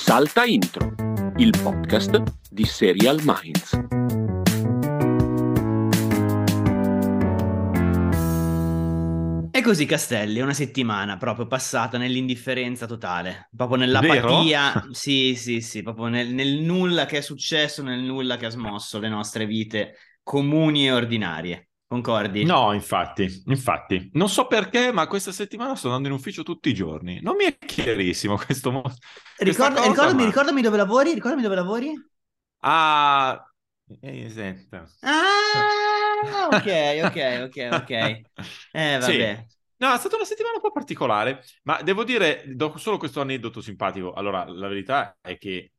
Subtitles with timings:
[0.00, 0.94] Salta Intro,
[1.36, 3.74] il podcast di Serial Minds.
[9.50, 14.00] E così Castelli, una settimana proprio passata nell'indifferenza totale, proprio Vero?
[14.00, 18.50] nell'apatia, sì, sì, sì, proprio nel, nel nulla che è successo, nel nulla che ha
[18.50, 21.67] smosso le nostre vite comuni e ordinarie.
[21.88, 22.44] Concordi?
[22.44, 26.74] No, infatti, infatti, non so perché, ma questa settimana sto andando in ufficio tutti i
[26.74, 27.20] giorni.
[27.22, 31.54] Non mi è chiarissimo questo mo- questa Ricorda- ricordami, ma- ricordami dove lavori, ricordami dove
[31.54, 31.94] lavori?
[32.60, 33.44] Ah,
[34.02, 34.86] eh, senta.
[35.02, 36.66] Ah, ok,
[37.06, 37.90] ok, ok, ok.
[38.72, 39.16] Eh, Sì.
[39.18, 39.46] vabbè.
[39.78, 43.60] No, è stata una settimana un po' particolare, ma devo dire, do solo questo aneddoto
[43.60, 44.12] simpatico.
[44.12, 45.72] Allora, la verità è che,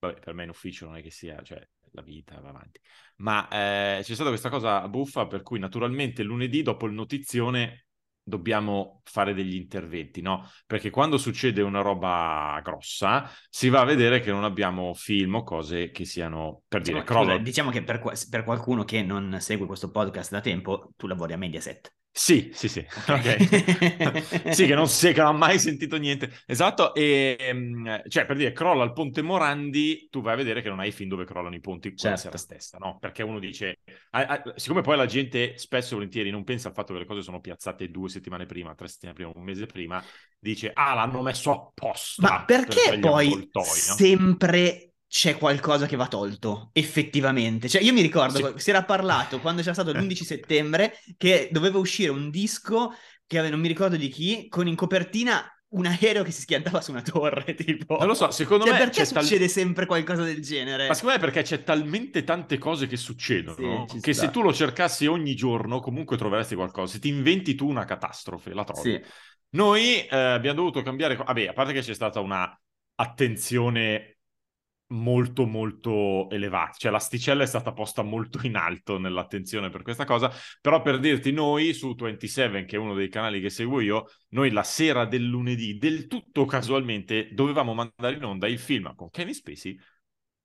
[0.00, 2.80] vabbè, per me in ufficio non è che sia, cioè, la vita va avanti.
[3.16, 7.86] Ma eh, c'è stata questa cosa buffa per cui naturalmente lunedì dopo il notizione
[8.22, 10.48] dobbiamo fare degli interventi, no?
[10.66, 15.42] Perché quando succede una roba grossa si va a vedere che non abbiamo film o
[15.42, 17.38] cose che siano, per dire, crollo.
[17.38, 21.36] diciamo che per, per qualcuno che non segue questo podcast da tempo, tu lavori a
[21.36, 21.92] Mediaset.
[22.12, 22.84] Sì, sì, sì.
[23.08, 24.50] ok.
[24.52, 26.30] sì, che non, sì, che non ha mai sentito niente.
[26.44, 30.68] Esatto, e ehm, cioè per dire, crolla il ponte Morandi, tu vai a vedere che
[30.68, 32.18] non hai film dove crollano i ponti Certo.
[32.20, 32.98] sera stessa, no?
[32.98, 33.78] Perché uno dice,
[34.10, 37.06] ah, ah, siccome poi la gente spesso e volentieri non pensa al fatto che le
[37.06, 40.02] cose sono piazzate due settimane prima, tre settimane prima, un mese prima,
[40.38, 42.22] dice, ah, l'hanno messo apposta.
[42.28, 43.66] Ma per perché un poi avvoltoio.
[43.66, 47.68] sempre c'è qualcosa che va tolto, effettivamente?
[47.68, 48.52] Cioè, io mi ricordo, Sì.
[48.60, 52.92] si era parlato quando c'era stato l'11 settembre che doveva uscire un disco
[53.26, 56.92] che non mi ricordo di chi, con in copertina un aereo che si schiantava su
[56.92, 57.96] una torre, tipo.
[57.98, 60.86] Non lo so, secondo Cioè, me perché c'è tal- succede sempre qualcosa del genere?
[60.86, 64.42] Ma secondo me è perché c'è talmente tante cose che succedono Sì, che se tu
[64.42, 66.92] lo cercassi ogni giorno comunque troveresti qualcosa.
[66.92, 68.92] Se ti inventi tu una catastrofe, la trovi.
[68.92, 69.02] Sì.
[69.50, 71.16] Noi eh, abbiamo dovuto cambiare...
[71.16, 72.56] Vabbè, a parte che c'è stata una
[72.94, 74.19] attenzione
[74.90, 80.32] molto molto elevata, cioè l'asticella è stata posta molto in alto nell'attenzione per questa cosa,
[80.60, 84.50] però per dirti noi su 27, che è uno dei canali che seguo io, noi
[84.50, 89.34] la sera del lunedì, del tutto casualmente, dovevamo mandare in onda il film con Kevin
[89.34, 89.78] Spacey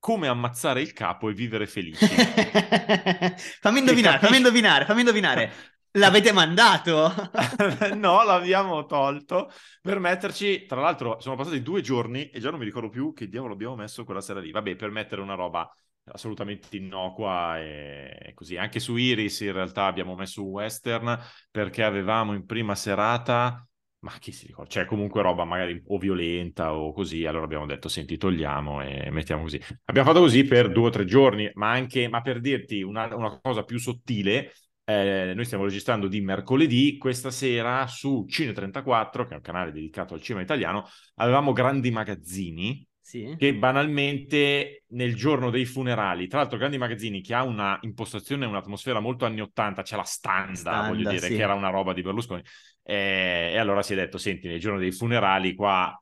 [0.06, 2.06] come ammazzare il capo e vivere felici.
[3.59, 5.75] fammi indovinare, fammi indovinare, fammi indovinare.
[5.98, 7.10] L'avete mandato?
[7.96, 9.50] no, l'abbiamo tolto
[9.82, 10.66] per metterci.
[10.66, 13.76] Tra l'altro, sono passati due giorni e già non mi ricordo più che diavolo abbiamo
[13.76, 14.52] messo quella sera lì.
[14.52, 15.74] Vabbè, per mettere una roba
[16.12, 18.58] assolutamente innocua e così.
[18.58, 21.18] Anche su Iris, in realtà, abbiamo messo un western
[21.50, 23.66] perché avevamo in prima serata.
[24.00, 24.70] Ma chi si ricorda?
[24.70, 27.26] Cioè, comunque roba magari o violenta o così.
[27.26, 29.62] Allora abbiamo detto: senti, togliamo e mettiamo così.
[29.86, 33.40] Abbiamo fatto così per due o tre giorni, ma anche, ma per dirti una, una
[33.40, 34.52] cosa più sottile,
[34.85, 40.13] eh, noi stiamo registrando di mercoledì, questa sera su Cine34, che è un canale dedicato
[40.13, 43.35] al cinema italiano, avevamo grandi magazzini Sì.
[43.38, 48.47] che banalmente nel giorno dei funerali, tra l'altro grandi magazzini che ha una impostazione e
[48.47, 51.35] un'atmosfera molto anni 80, c'è la standa, Standa, voglio dire, sì.
[51.35, 52.41] che era una roba di Berlusconi.
[52.84, 56.00] Eh, e allora si è detto, senti, nel giorno dei funerali qua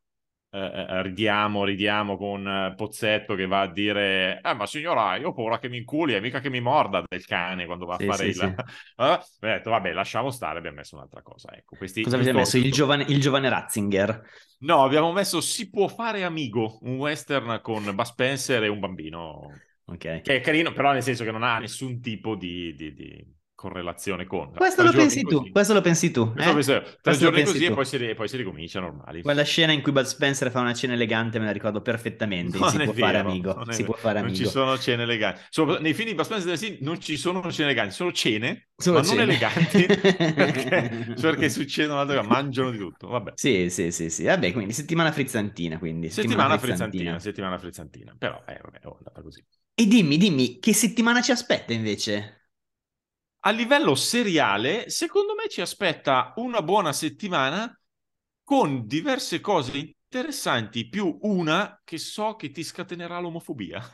[0.59, 5.29] eh, eh, ridiamo, ridiamo con eh, Pozzetto che va a dire eh ma signora io
[5.29, 7.97] ho paura che mi inculi e mica che mi morda del cane quando va Sì,
[7.97, 8.33] a fare sì, il...
[8.33, 8.45] sì.
[8.95, 9.19] Eh, abbiamo
[9.57, 12.57] detto vabbè lasciamo stare abbiamo messo un'altra cosa ecco questi Cosa avete messo?
[12.57, 14.23] Il giovane, il giovane Ratzinger.
[14.59, 19.61] no abbiamo messo si può fare amigo un western con Bud Spencer e un bambino
[19.87, 20.05] Ok.
[20.21, 24.25] che è carino però nel senso che non ha nessun tipo di, di- di correlazione
[24.25, 25.49] con Questo lo pensi tu, così.
[25.51, 26.31] questo lo pensi tu.
[26.33, 26.53] Questo eh?
[26.53, 27.73] penso tre Questo giorni così e tu.
[27.73, 30.73] poi si, e poi si ricomincia normali Quella scena in cui Bud Spencer fa una
[30.73, 32.57] cena elegante me la ricordo perfettamente.
[32.57, 34.43] Non si può fare vero, non è Si può fare non amigo.
[34.43, 35.41] ci sono cene eleganti.
[35.49, 38.99] Sopra- nei film di Bud Spencer sì, non ci sono cene eleganti, sono cene, Solo
[38.99, 39.23] ma non cene.
[39.23, 39.85] eleganti,
[40.33, 43.07] perché, perché succedono altre cose, mangiano di tutto.
[43.07, 43.31] Vabbè.
[43.35, 44.23] Sì, sì, sì, sì.
[44.23, 46.09] Vabbè, quindi settimana frizzantina, quindi.
[46.09, 48.15] Settimana frizzantina, settimana frizzantina.
[48.17, 49.43] Però, eh, vabbè, è andata così.
[49.75, 52.42] E dimmi, dimmi, che settimana ci aspetta invece?
[53.45, 57.77] A livello seriale, secondo me ci aspetta una buona settimana
[58.41, 63.81] con diverse cose interessanti, più una che so che ti scatenerà l'omofobia.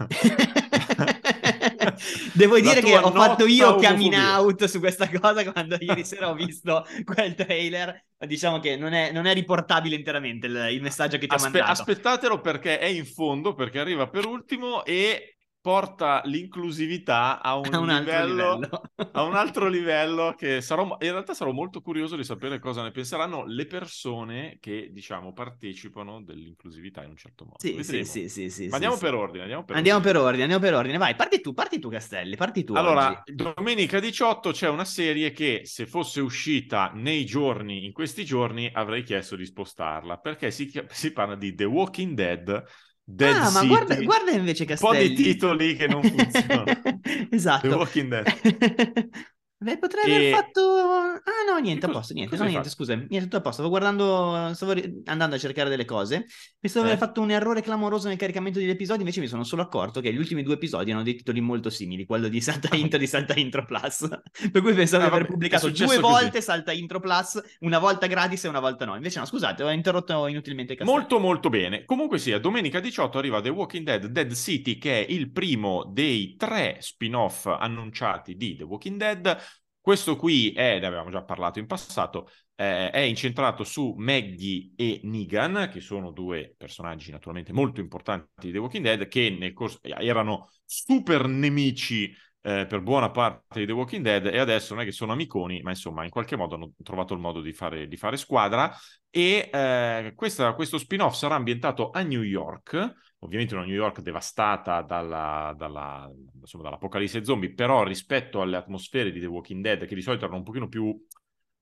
[2.33, 4.15] Devo La dire che ho fatto io nota coming omofobia.
[4.15, 8.05] out su questa cosa quando ieri sera ho visto quel trailer.
[8.17, 11.39] Diciamo che non è, non è riportabile interamente il, il messaggio che ti ho Aspe-
[11.39, 11.71] mandato.
[11.71, 17.79] aspettatelo perché è in fondo, perché arriva per ultimo e porta l'inclusività a un, A
[17.79, 18.81] un altro livello, livello.
[19.11, 22.91] a un altro livello che sarò, in realtà sarò molto curioso di sapere cosa ne
[22.91, 27.57] penseranno le persone che, diciamo, partecipano dell'inclusività in un certo modo.
[27.57, 28.05] Sì, sì, Vedremo.
[28.05, 29.01] sì, sì, sì, sì, andiamo sì.
[29.01, 30.13] per ordine, andiamo per Andiamo ordine.
[30.13, 30.97] per ordine, andiamo per ordine.
[30.97, 33.35] Vai, parti tu, parti tu Castelli, parti tu Allora, oggi.
[33.35, 39.03] domenica 18 c'è una serie che se fosse uscita nei giorni, in questi giorni, avrei
[39.03, 42.63] chiesto di spostarla, perché si, si parla di The Walking Dead
[43.11, 45.15] Dead ah, ma City, guarda, guarda invece un po' Castelli.
[45.15, 46.81] di titoli che non funzionano.
[47.31, 47.67] esatto.
[47.67, 49.09] The Walking Dead.
[49.61, 50.61] Beh, potrei aver E- fatto...
[50.61, 53.61] Ah no, niente, a posto, niente, no, niente, scusa, niente, tutto a posto.
[53.61, 56.25] Stavo guardando, stavo ri- andando a cercare delle cose.
[56.57, 57.05] Pensavo di aver Eh?
[57.07, 60.17] fatto un errore clamoroso nel caricamento degli episodi, invece mi sono solo accorto che gli
[60.17, 63.33] ultimi due episodi hanno dei titoli molto simili, quello di Salta Intro e di Salta
[63.37, 64.07] Intro Plus.
[64.49, 65.99] Per cui pensavo Ah, di aver vabbè, pubblicato due così.
[65.99, 68.95] volte Salta Intro Plus, una volta gratis e una volta no.
[68.95, 70.97] Invece no, scusate, ho interrotto inutilmente Castelli.
[70.97, 71.83] Molto molto bene.
[71.83, 76.35] Comunque sia, domenica 18 arriva The Walking Dead Dead City, che è il primo dei
[76.37, 79.37] tre spin-off annunciati di The Walking Dead.
[79.81, 84.99] Questo qui è, ne avevamo già parlato in passato, eh, è incentrato su Maggie e
[85.03, 89.79] Negan, che sono due personaggi naturalmente molto importanti di The Walking Dead, che nel corso
[89.81, 94.85] erano super nemici eh, per buona parte di The Walking Dead e adesso non è
[94.85, 97.97] che sono amiconi, ma insomma in qualche modo hanno trovato il modo di fare, di
[97.97, 98.73] fare squadra
[99.09, 104.81] e eh, questa- questo spin-off sarà ambientato a New York, ovviamente una New York devastata
[104.81, 106.09] dalla, dalla-
[106.39, 110.39] insomma, dall'apocalisse zombie, però rispetto alle atmosfere di The Walking Dead, che di solito erano
[110.39, 110.97] un pochino più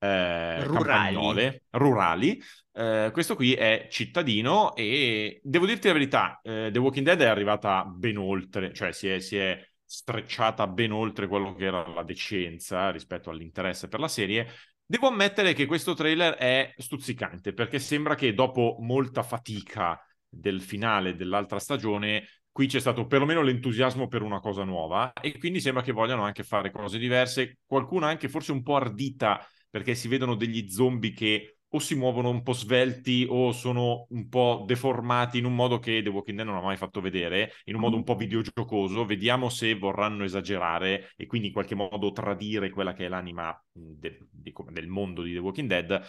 [0.00, 1.60] eh, Rurali.
[1.70, 2.40] rurali,
[2.72, 7.26] eh, questo qui è cittadino e devo dirti la verità, eh, The Walking Dead è
[7.26, 9.60] arrivata ben oltre, cioè si è, si è
[9.90, 14.46] strecciata ben oltre quello che era la decenza rispetto all'interesse per la serie.
[14.84, 19.98] Devo ammettere che questo trailer è stuzzicante perché sembra che dopo molta fatica
[20.28, 25.60] del finale dell'altra stagione, qui c'è stato perlomeno l'entusiasmo per una cosa nuova e quindi
[25.60, 30.08] sembra che vogliano anche fare cose diverse, qualcuna anche forse un po' ardita perché si
[30.08, 35.38] vedono degli zombie che o si muovono un po' svelti o sono un po' deformati
[35.38, 37.96] in un modo che The Walking Dead non ha mai fatto vedere, in un modo
[37.96, 39.04] un po' videogiocoso.
[39.04, 43.80] Vediamo se vorranno esagerare e quindi in qualche modo tradire quella che è l'anima mh,
[43.98, 46.02] de- come- del mondo di The Walking Dead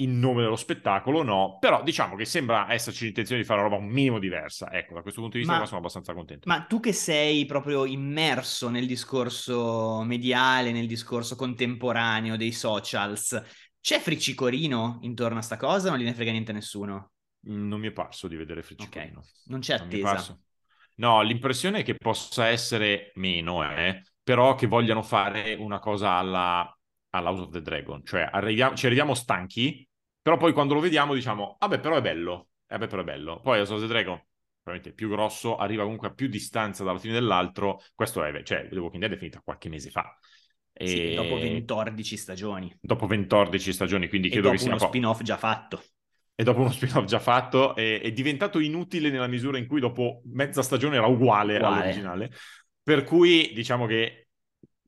[0.00, 1.58] in nome dello spettacolo, no.
[1.60, 4.72] Però diciamo che sembra esserci l'intenzione di fare una roba un minimo diversa.
[4.72, 6.48] Ecco, da questo punto di vista Ma- sono abbastanza contento.
[6.48, 13.42] Ma tu che sei proprio immerso nel discorso mediale, nel discorso contemporaneo dei socials,
[13.80, 17.12] c'è friccicorino intorno a sta cosa o non gliene frega niente a nessuno?
[17.48, 19.22] Mm, Non mi è parso di vedere Friccicolino.
[19.44, 19.98] Non c'è Non mi è attesa.
[19.98, 20.42] parso.
[20.96, 26.78] No, l'impressione è che possa essere meno, eh, però che vogliano fare una cosa alla,
[27.10, 29.88] alla House of the Dragon, cioè arriviamo- ci arriviamo stanchi,
[30.20, 33.40] però poi quando lo vediamo diciamo, vabbè però è bello, eh, vabbè però è bello.
[33.40, 34.22] Poi House of the Dragon,
[34.62, 38.78] probabilmente più grosso, arriva comunque a più distanza dalla fine dell'altro, questo è, cioè The
[38.78, 40.14] Walking Dead è finita qualche mese fa.
[40.82, 42.74] Sì, E- dopo 14 stagioni.
[42.80, 45.82] dopo 14 stagioni, quindi E credo dopo che sia uno spin-off già fatto.
[46.34, 50.22] e dopo uno spin-off già fatto è, è diventato inutile nella misura in cui dopo
[50.32, 51.74] mezza stagione era uguale, Uguale.
[51.76, 52.32] all'originale.
[52.82, 54.28] Per cui diciamo che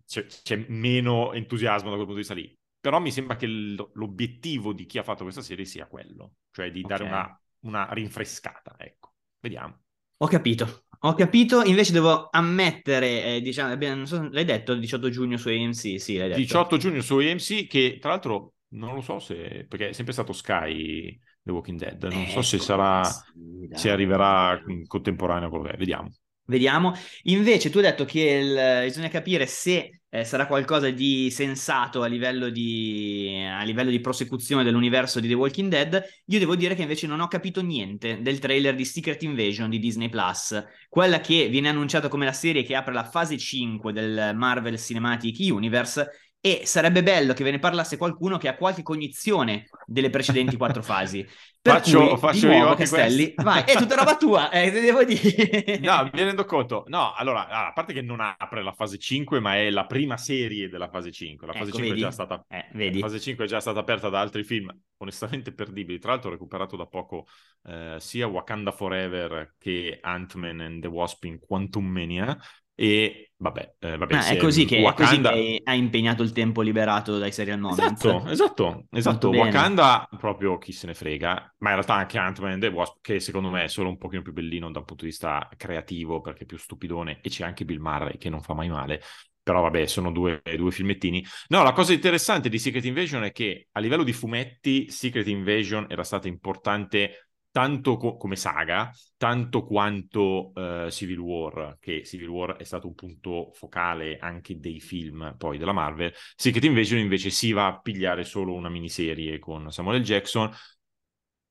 [0.06, 2.56] c'è, c'è meno entusiasmo da quel punto di vista lì.
[2.81, 6.83] Però mi sembra che l'obiettivo di chi ha fatto questa serie sia quello, cioè di
[6.83, 9.12] dare una, una rinfrescata, ecco.
[9.38, 9.83] Vediamo.
[10.19, 11.62] Ho capito, ho capito.
[11.62, 16.00] Invece devo ammettere, eh, diciamo, non so- l'hai detto il 18 giugno su AMC?
[16.00, 16.40] Sì, l'hai detto.
[16.40, 19.66] 18 giugno su AMC che tra l'altro non lo so se...
[19.69, 23.04] perché è sempre stato Sky The Walking Dead, non so se Ecco, sarà...
[23.04, 23.78] sì, dai.
[23.78, 25.78] se arriverà in contemporaneo con quello che è.
[25.78, 26.10] Vediamo.
[26.44, 26.93] Vediamo.
[27.25, 32.06] Invece tu hai detto che il- bisogna capire se eh, sarà qualcosa di sensato a
[32.06, 36.05] livello di, a livello di prosecuzione dell'universo di The Walking Dead.
[36.27, 39.78] Io devo dire che invece non ho capito niente del trailer di Secret Invasion di
[39.78, 44.33] Disney Plus, quella che viene annunciata come la serie che apre la fase 5 del
[44.35, 46.07] Marvel Cinematic Universe.
[46.44, 50.82] E sarebbe bello che ve ne parlasse qualcuno che ha qualche cognizione delle precedenti quattro
[50.82, 51.25] fasi.
[51.62, 54.80] Per Faccio- cui, faccio di nuovo, io Castelli, vai, è tutta roba tua, eh, te
[54.80, 55.78] devo dire.
[55.78, 56.82] No, mi rendo conto.
[56.88, 60.68] No, allora, a parte che non apre la fase 5, ma è la prima serie
[60.68, 61.46] della fase 5.
[61.46, 62.00] La fase Ecco, 5 vedi?
[62.00, 62.90] è già stata Eh?
[62.90, 66.00] La fase 5 è già stata aperta da altri film onestamente perdibili.
[66.00, 67.26] Tra l'altro ho recuperato da poco
[67.64, 72.37] eh, sia Wakanda Forever che Ant-Man and the Wasp in Quantum Mania.
[72.75, 75.33] E vabbè, eh, vabbè Ah, è così che, è così Wakanda...
[75.33, 78.05] che hai impegnato il tempo liberato dai serial moments.
[78.05, 79.29] Esatto, esatto, esatto.
[79.31, 83.21] Wakanda proprio chi se ne frega, ma in realtà anche Ant-Man and the Wasp, che
[83.21, 86.45] secondo me è solo un pochino più bellino da un punto di vista creativo, perché
[86.45, 89.02] è più stupidone, e c'è anche Bill Murray che non fa mai male.
[89.43, 91.25] Però vabbè, sono due, due filmettini.
[91.49, 95.87] No, la cosa interessante di Secret Invasion è che a livello di fumetti, Secret Invasion
[95.88, 102.56] era stata importante tanto co- come saga, tanto quanto eh, Civil War, che Civil War
[102.56, 106.12] è stato un punto focale anche dei film poi della Marvel.
[106.35, 110.02] Secret Invasion invece si va a pigliare solo una miniserie con Samuel.
[110.02, 110.50] Jackson,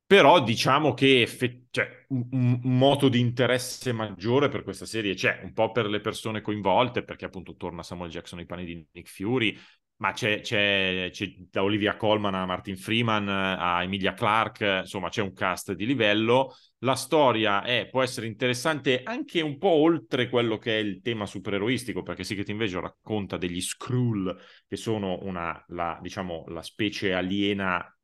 [0.05, 5.39] però diciamo che effe- cioè, un, un- moto di interesse maggiore per questa serie c'è,
[5.43, 9.09] un po' per le persone coinvolte, perché appunto torna Samuel Jackson ai panni di Nick
[9.09, 9.57] Fury,
[10.01, 15.21] ma c'è, c'è, c'è, da Olivia Colman a Martin Freeman a Emilia Clarke, insomma c'è
[15.21, 16.55] un cast di livello.
[16.79, 21.27] La storia è, può essere interessante anche un po' oltre quello che è il tema
[21.27, 24.35] supereroistico, perché Secret Invasion racconta degli Skrull,
[24.67, 27.95] che sono una, la, diciamo, la specie aliena,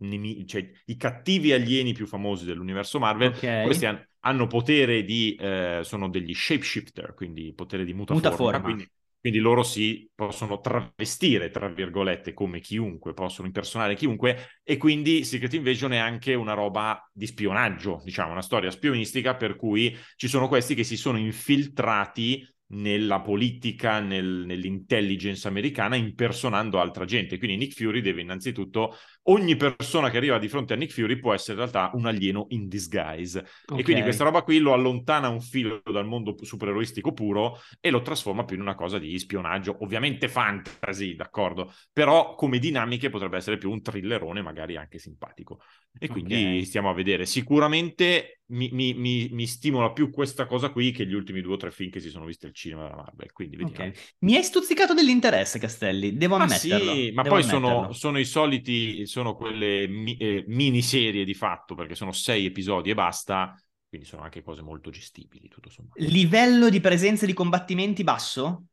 [0.45, 3.29] cioè i cattivi alieni più famosi dell'universo Marvel.
[3.29, 3.63] Okay.
[3.63, 8.61] Questi hanno, hanno potere di, eh, sono degli shapeshifter, quindi potere di mutaforma, mutaforma.
[8.61, 8.87] Quindi
[9.27, 15.53] quindi loro si possono travestire, tra virgolette, come chiunque, possono impersonare chiunque e quindi Secret
[15.53, 20.47] Invasion è anche una roba di spionaggio, diciamo, una storia spionistica per cui ci sono
[20.47, 27.37] questi che si sono infiltrati nella politica, nel, nell'intelligence americana, impersonando altra gente.
[27.37, 28.95] Quindi Nick Fury deve innanzitutto,
[29.29, 32.45] ogni persona che arriva di fronte a Nick Fury può essere in realtà un alieno
[32.49, 33.39] in disguise.
[33.65, 33.79] Okay.
[33.79, 38.01] E quindi questa roba qui lo allontana un filo dal mondo supereroistico puro e lo
[38.01, 41.73] trasforma più in una cosa di spionaggio, ovviamente fantasy, d'accordo?
[41.91, 45.59] Però come dinamiche potrebbe essere più un thrillerone, magari anche simpatico.
[45.99, 46.65] E quindi okay.
[46.65, 47.25] stiamo a vedere.
[47.25, 51.57] Sicuramente mi, mi, mi, mi, stimola più questa cosa qui che gli ultimi due o
[51.57, 53.31] tre film che si sono visti al cinema della Marvel.
[53.33, 53.91] Quindi okay.
[54.19, 56.93] Mi hai stuzzicato dell'interesse, Castelli, devo ammetterlo.
[56.93, 61.73] Sì, ma devo poi sono, sono, i soliti, sono quelle mi, eh, miniserie di fatto,
[61.73, 63.59] perché sono sei episodi e basta,
[63.89, 65.99] quindi sono anche cose molto gestibili, tutto sommato.
[66.03, 68.65] Livello di presenza di combattimenti basso?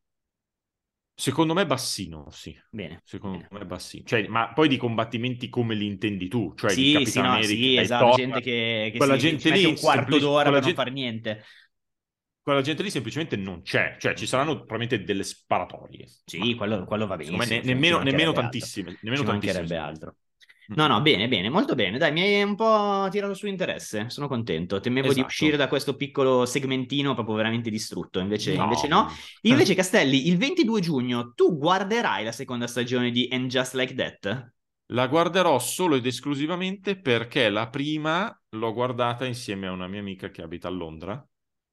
[1.15, 2.55] Secondo me bassino, sì.
[2.69, 3.01] Bene.
[3.05, 3.59] Secondo bene.
[3.59, 4.03] me bassino.
[4.05, 6.53] Cioè, ma poi di combattimenti come li intendi tu?
[6.55, 9.19] Cioè sì, di Capitan sì, no, America, sì, esatto, top, gente che, che quella si,
[9.19, 10.67] gente lì un quarto d'ora per gente...
[10.67, 11.43] non fare niente.
[12.43, 13.95] Quella gente lì semplicemente non c'è.
[13.97, 16.07] Cioè, ci saranno probabilmente delle sparatorie.
[16.23, 17.43] Sì, quello, quello, va benissimo.
[17.43, 18.99] Ne, nemmeno, nemmeno tantissime.
[19.01, 19.77] Nemmeno ci tantissime.
[19.77, 20.17] altro.
[20.69, 21.97] No, no, bene, bene, molto bene.
[21.97, 24.79] Dai, mi hai un po' tirato su interesse, sono contento.
[24.79, 25.21] Temevo esatto.
[25.21, 28.63] di uscire da questo piccolo segmentino proprio veramente distrutto, invece no.
[28.63, 29.07] Invece no.
[29.41, 34.53] Invece, Castelli, il 22 giugno tu guarderai la seconda stagione di And Just Like That?
[34.89, 40.29] La guarderò solo ed esclusivamente perché la prima l'ho guardata insieme a una mia amica
[40.29, 41.27] che abita a Londra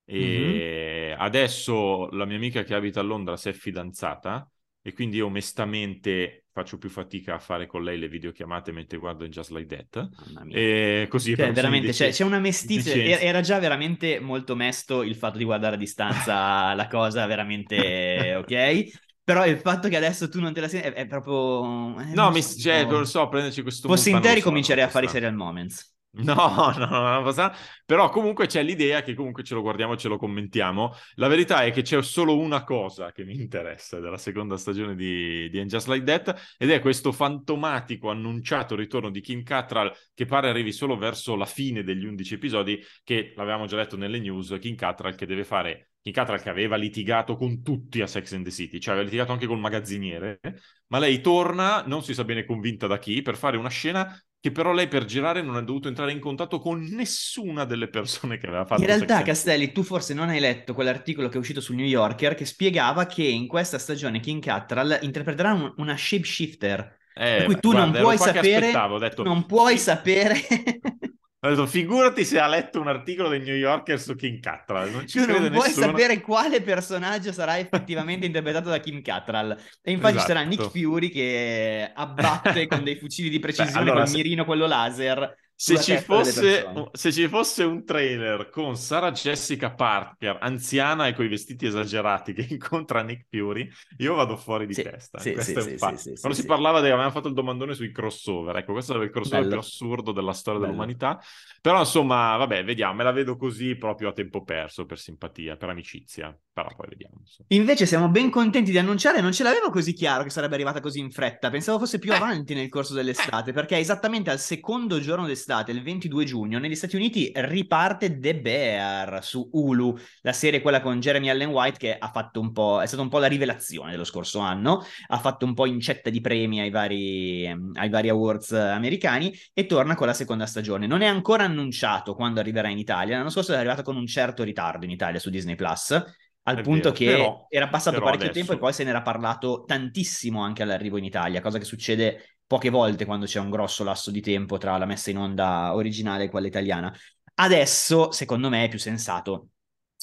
[0.05, 1.21] e mm-hmm.
[1.21, 4.49] adesso la mia amica che abita a Londra si è fidanzata
[4.83, 9.25] e quindi io onestamente faccio più fatica a fare con lei le videochiamate mentre guardo
[9.25, 10.09] in Just Like That.
[10.51, 12.95] E così cioè, veramente c'è, c'è, una mestizia.
[13.21, 19.11] Era già veramente molto mesto il fatto di guardare a distanza la cosa, veramente ok.
[19.25, 21.97] Però il fatto che adesso tu non te la senti è, è proprio.
[21.99, 23.87] È no, mi, cioè, lo so, prenderci questo.
[23.87, 25.91] Fossi interi, comincerei a fare i serial moments.
[26.23, 27.53] No, no, no, no,
[27.87, 30.93] però comunque c'è l'idea che comunque ce lo guardiamo e ce lo commentiamo.
[31.15, 35.49] La verità è che c'è solo una cosa che mi interessa della seconda stagione di,
[35.49, 40.27] di And Just Like That ed è questo fantomatico annunciato ritorno di Kim Cattrall che
[40.27, 44.55] pare arrivi solo verso la fine degli undici episodi che l'avevamo già letto nelle news,
[44.61, 48.45] Kim Cattrall che deve fare Kim Cattrall che aveva litigato con tutti a Sex and
[48.45, 50.41] the City, cioè aveva litigato anche col magazziniere,
[50.89, 54.51] ma lei torna, non si sa bene convinta da chi, per fare una scena che
[54.51, 58.49] però lei per girare non ha dovuto entrare in contatto con nessuna delle persone che
[58.49, 58.81] aveva fatto.
[58.81, 62.35] In realtà, Castelli, tu forse non hai letto quell'articolo che è uscito sul New Yorker
[62.35, 66.99] che spiegava che in questa stagione King Cattrall interpreterà un, una shapeshifter.
[67.15, 70.35] Eh, per cui tu guarda, non puoi sapere, detto, non puoi sapere
[71.45, 74.93] Ho detto, figurati se ha letto un articolo del New Yorker su Kim Cattrall.
[74.93, 75.87] Non ci tu non puoi nessuno.
[75.87, 79.59] sapere quale personaggio sarà effettivamente interpretato da Kim Cattrall.
[79.83, 80.33] E infatti esatto.
[80.33, 84.67] sarà Nick Fury che abbatte con dei fucili di precisione, Beh, allora, col mirino, quello
[84.67, 91.15] laser, se ci, fosse, se ci, fosse, un trailer con Sarah Jessica Parker, anziana e
[91.15, 95.21] con i vestiti esagerati, che incontra Nick Fury, io vado fuori di sì, testa.
[95.21, 96.13] Sì, questo sì, è un fatto.
[96.19, 99.43] Quando si parlava, di, avevamo fatto il domandone sui crossover, ecco, questo è il crossover
[99.43, 99.61] Bello.
[99.61, 100.73] più assurdo della storia Bello.
[100.73, 101.21] dell'umanità.
[101.61, 105.69] Però insomma, vabbè, vediamo, me la vedo così proprio a tempo perso, per simpatia, per
[105.69, 106.37] amicizia.
[106.53, 107.19] Però poi vediamo.
[107.21, 107.47] Insomma.
[107.51, 110.99] Invece siamo ben contenti di annunciare, non ce l'avevo così chiaro che sarebbe arrivata così
[110.99, 112.17] in fretta, pensavo fosse più eh.
[112.17, 116.75] avanti nel corso dell'estate, perché esattamente al secondo giorno d'estate d'estate, il 22 giugno, negli
[116.75, 121.97] Stati Uniti riparte The Bear su Hulu, la serie quella con Jeremy Allen White che
[121.97, 125.45] ha fatto un po', è stata un po' la rivelazione dello scorso anno, ha fatto
[125.45, 130.15] un po' incetta di premi ai vari, ai vari awards americani e torna con la
[130.15, 130.87] seconda stagione.
[130.87, 134.43] Non è ancora annunciato quando arriverà in Italia, l'anno scorso è arrivato con un certo
[134.43, 136.03] ritardo in Italia su Disney Plus
[136.45, 138.33] al è punto vero, che però, era passato parecchio adesso...
[138.33, 142.69] tempo e poi se n'era parlato tantissimo anche all'arrivo in Italia, cosa che succede poche
[142.69, 146.29] volte quando c'è un grosso lasso di tempo tra la messa in onda originale e
[146.29, 146.95] quella italiana.
[147.37, 149.52] Adesso, secondo me, è più sensato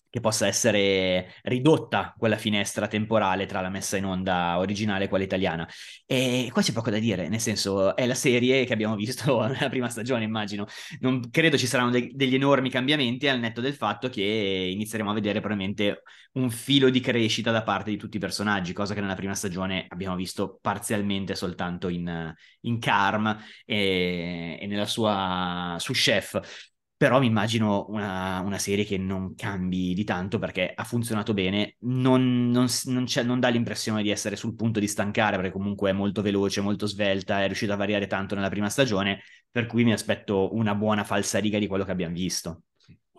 [0.09, 5.23] che possa essere ridotta quella finestra temporale tra la messa in onda originale e quella
[5.23, 5.67] italiana.
[6.05, 9.69] E qua c'è poco da dire, nel senso è la serie che abbiamo visto nella
[9.69, 10.65] prima stagione, immagino.
[10.99, 15.13] Non credo ci saranno de- degli enormi cambiamenti al netto del fatto che inizieremo a
[15.13, 16.01] vedere probabilmente
[16.33, 19.85] un filo di crescita da parte di tutti i personaggi, cosa che nella prima stagione
[19.89, 26.68] abbiamo visto parzialmente soltanto in, in Carm e, e nella sua su Chef
[26.99, 31.77] però mi immagino una, una, serie che non cambi di tanto perché ha funzionato bene,
[31.83, 35.93] non, non, non, non, dà l'impressione di essere sul punto di stancare perché comunque è
[35.93, 39.93] molto veloce, molto svelta, è riuscita a variare tanto nella prima stagione, per cui mi
[39.93, 42.63] aspetto una buona falsariga di quello che abbiamo visto.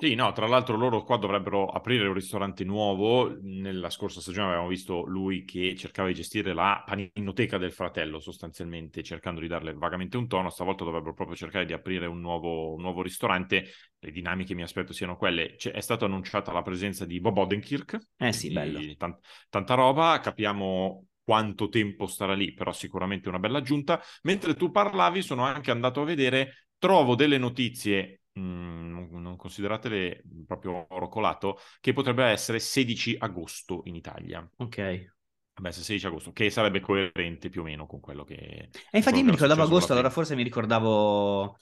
[0.02, 3.37] Sì, no, tra l'altro loro qua dovrebbero aprire un ristorante nuovo.
[3.42, 9.02] Nella scorsa stagione avevamo visto lui che cercava di gestire la paninoteca del fratello, sostanzialmente
[9.02, 10.49] cercando di darle vagamente un tono.
[10.49, 13.66] Stavolta dovrebbero proprio cercare di aprire un nuovo, un nuovo ristorante.
[13.99, 15.57] Le dinamiche mi aspetto siano quelle.
[15.57, 17.99] C'è, è stata annunciata la presenza di Bob Odenkirk.
[18.16, 18.80] Eh sì, bello.
[18.97, 24.00] Tant- tanta roba, capiamo quanto tempo starà lì, però sicuramente una bella aggiunta.
[24.23, 30.87] Mentre tu parlavi, sono anche andato a vedere, trovo delle notizie Mm, non consideratele proprio
[30.88, 34.49] oro colato, che potrebbe essere 16 agosto in Italia.
[34.56, 35.12] Ok.
[35.54, 38.35] Vabbè, se 16 agosto, che sarebbe coerente più o meno con quello che...
[38.35, 41.59] E infatti io mi ricordavo agosto, allora forse mi ricordavo...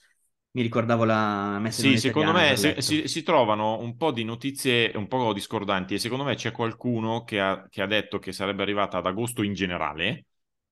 [0.50, 4.25] Mi ricordavo la messa in Sì, secondo me si, si, si, trovano un po' di
[4.25, 8.32] notizie un po' discordanti e secondo me c'è qualcuno che ha, che ha detto che
[8.32, 10.27] sarebbe arrivata ad agosto in generale,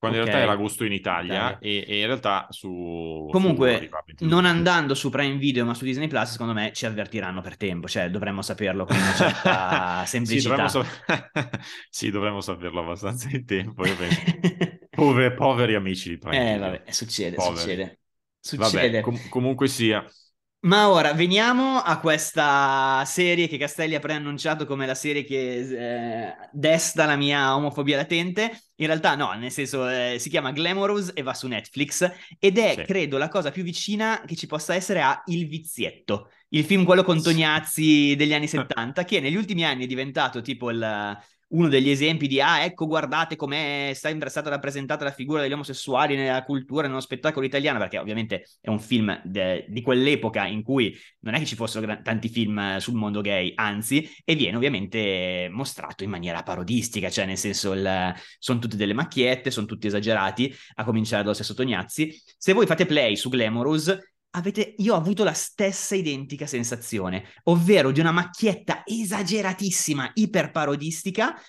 [0.07, 0.19] quando okay.
[0.19, 3.27] in realtà era agosto in Italia, e, e, in realtà su...
[3.31, 7.41] Comunque, su non andando su Prime Video ma su Disney Plus, secondo me ci avvertiranno
[7.41, 10.67] per tempo, cioè dovremmo saperlo con una certa semplicità.
[10.67, 11.49] sì, dovremmo, sa-
[11.89, 14.21] sì, dovremmo saperlo abbastanza in tempo, io penso.
[14.97, 16.59] Poveri, poveri amici di Prime Eh, Video.
[16.71, 17.57] vabbè, succede, poveri.
[17.57, 17.99] succede.
[18.39, 18.89] Succede.
[18.89, 20.03] Vabbè, com- comunque sia.
[20.67, 26.35] Ma ora veniamo a questa serie che Castelli ha preannunciato come la serie che eh,
[26.51, 28.51] desta la mia omofobia latente.
[28.75, 32.73] In realtà no, nel senso eh, si chiama Glamorous e va su Netflix ed è,
[32.75, 32.83] sì.
[32.83, 37.03] credo, la cosa più vicina che ci possa essere a Il Vizietto, il film quello
[37.03, 41.17] con Tognazzi degli anni 70, che negli ultimi anni è diventato tipo il
[41.49, 46.15] uno degli esempi di ah ecco guardate com'è sempre stata rappresentata la figura degli omosessuali
[46.15, 50.95] nella cultura, nello spettacolo italiano, perché ovviamente è un film de- di quell'epoca in cui
[51.21, 54.57] non è che ci fossero gra- tanti film eh, sul mondo gay, anzi, e viene
[54.57, 58.13] ovviamente mostrato in maniera parodistica, cioè nel senso il...
[58.39, 62.13] sono tutte delle macchiette, sono tutti esagerati, a cominciare dallo stesso Tognazzi.
[62.37, 63.97] Se voi fate play su Glamorous,
[64.31, 71.39] avete, io ho avuto la stessa identica sensazione, ovvero di una macchietta esageratissima, iperparodistica,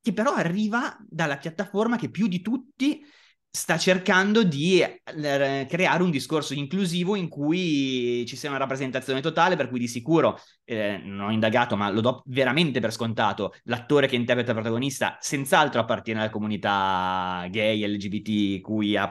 [0.00, 3.04] che però arriva dalla piattaforma che più di tutti
[3.50, 9.56] sta cercando di eh, creare un discorso inclusivo in cui ci sia una rappresentazione totale,
[9.56, 14.06] per cui di sicuro, eh, non ho indagato, ma lo do veramente per scontato, l'attore
[14.06, 19.08] che interpreta il protagonista senz'altro appartiene alla comunità gay, LGBTQIA+,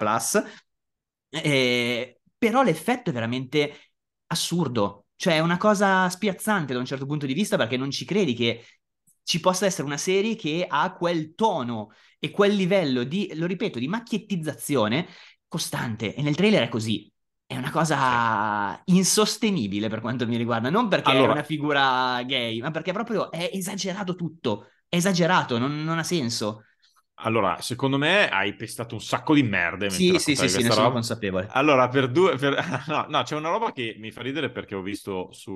[1.30, 3.92] eh, però l'effetto è veramente
[4.28, 8.06] assurdo, cioè è una cosa spiazzante da un certo punto di vista perché non ci
[8.06, 8.64] credi che
[9.24, 13.78] ci possa essere una serie che ha quel tono e quel livello di, lo ripeto,
[13.78, 15.08] di macchiettizzazione
[15.48, 16.16] costante.
[16.16, 17.12] E nel trailer è così.
[17.46, 21.30] È una cosa insostenibile per quanto mi riguarda, non perché allora...
[21.30, 26.04] è una figura gay, ma perché proprio è esagerato tutto, è esagerato, non, non ha
[26.04, 26.64] senso.
[27.20, 29.90] Allora, secondo me hai pestato un sacco di merde.
[29.90, 31.48] Sì, sì, sì, sì, ne sono consapevole.
[31.50, 32.36] Allora, per due...
[32.36, 32.56] Per...
[32.88, 35.52] No, no, c'è una roba che mi fa ridere perché ho visto su...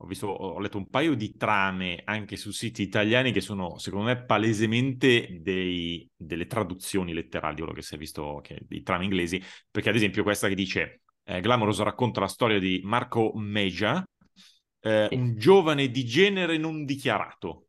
[0.00, 4.06] Ho, visto, ho letto un paio di trame anche su siti italiani che sono, secondo
[4.06, 9.42] me, palesemente dei, delle traduzioni letterali, quello che si è visto, che, di trame inglesi,
[9.68, 14.06] perché ad esempio questa che dice eh, Glamorous racconta la storia di Marco Meja,
[14.80, 17.67] eh, un giovane di genere non dichiarato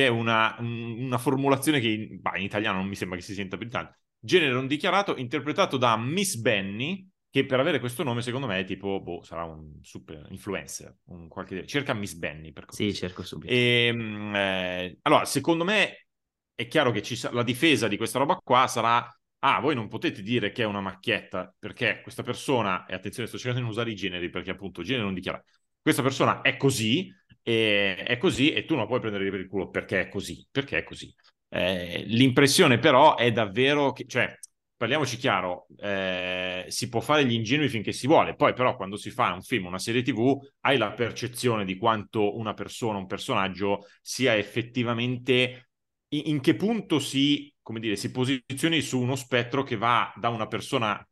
[0.00, 3.34] che è una, una formulazione che in, bah, in, italiano non mi sembra che si
[3.34, 3.98] senta più tanto.
[4.18, 8.64] Genere non dichiarato, interpretato da Miss Benny, che per avere questo nome secondo me è
[8.64, 11.66] tipo, boh, sarà un super influencer, un qualche...
[11.66, 13.52] cerca Miss Benny per Sì, cerco subito.
[13.52, 16.06] E, ehm, eh, allora, secondo me
[16.54, 19.06] è chiaro che sa- la difesa di questa roba qua sarà
[19.42, 23.38] ah, voi non potete dire che è una macchietta perché questa persona, e attenzione, sto
[23.38, 25.44] cercando di non usare i generi perché appunto genere non dichiarato,
[25.80, 27.10] questa persona è così,
[27.42, 30.78] e è così e tu non puoi prendere per il culo perché è così, perché
[30.78, 31.14] è così.
[31.48, 34.32] Eh, l'impressione però è davvero che, cioè,
[34.76, 39.10] parliamoci chiaro, eh, si può fare gli ingenui finché si vuole, poi però quando si
[39.10, 43.86] fa un film, una serie tv, hai la percezione di quanto una persona, un personaggio
[44.00, 45.70] sia effettivamente,
[46.08, 50.46] in, in che punto si, dire, si posizioni su uno spettro che va da una
[50.46, 51.06] persona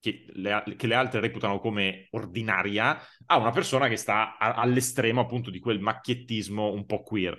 [0.00, 5.20] che le, che le, altre reputano come ordinaria a una persona che sta a, all'estremo
[5.20, 7.36] appunto di quel macchiettismo un po' queer.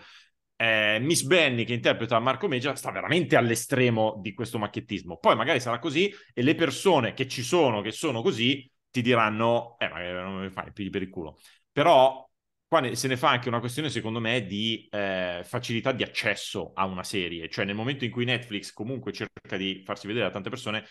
[0.56, 5.18] Eh, Miss Benny che interpreta Marco Meggia sta veramente all'estremo di questo macchiettismo.
[5.18, 9.78] Poi magari sarà così e le persone che ci sono, che sono così, ti diranno,
[9.80, 11.38] eh, magari non mi fai più per il culo.
[11.72, 12.30] Però
[12.68, 16.86] qua se ne fa anche una questione, secondo me, di eh, facilità di accesso a
[16.86, 17.50] una serie.
[17.50, 20.86] Cioè, nel momento in cui Netflix comunque cerca di farsi vedere a tante persone,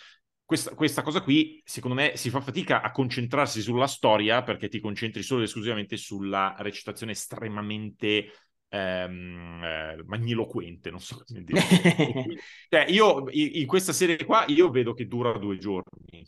[0.49, 4.81] questa, questa, cosa qui, secondo me, si fa fatica a concentrarsi sulla storia perché ti
[4.81, 8.33] concentri solo ed esclusivamente sulla recitazione estremamente
[8.71, 11.61] ehm, eh, magniloquente, non so come dire.
[12.71, 16.27] cioè, io in questa serie qua, io vedo che dura due giorni,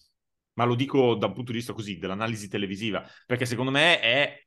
[0.53, 4.45] ma lo dico da un punto di vista così, dell'analisi televisiva, perché secondo me è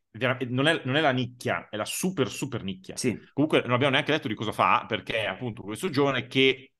[0.50, 2.96] non è, non è, la nicchia, è la super super nicchia.
[2.96, 3.20] Sì.
[3.34, 6.73] Comunque non abbiamo neanche detto di cosa fa, perché appunto questo giovane che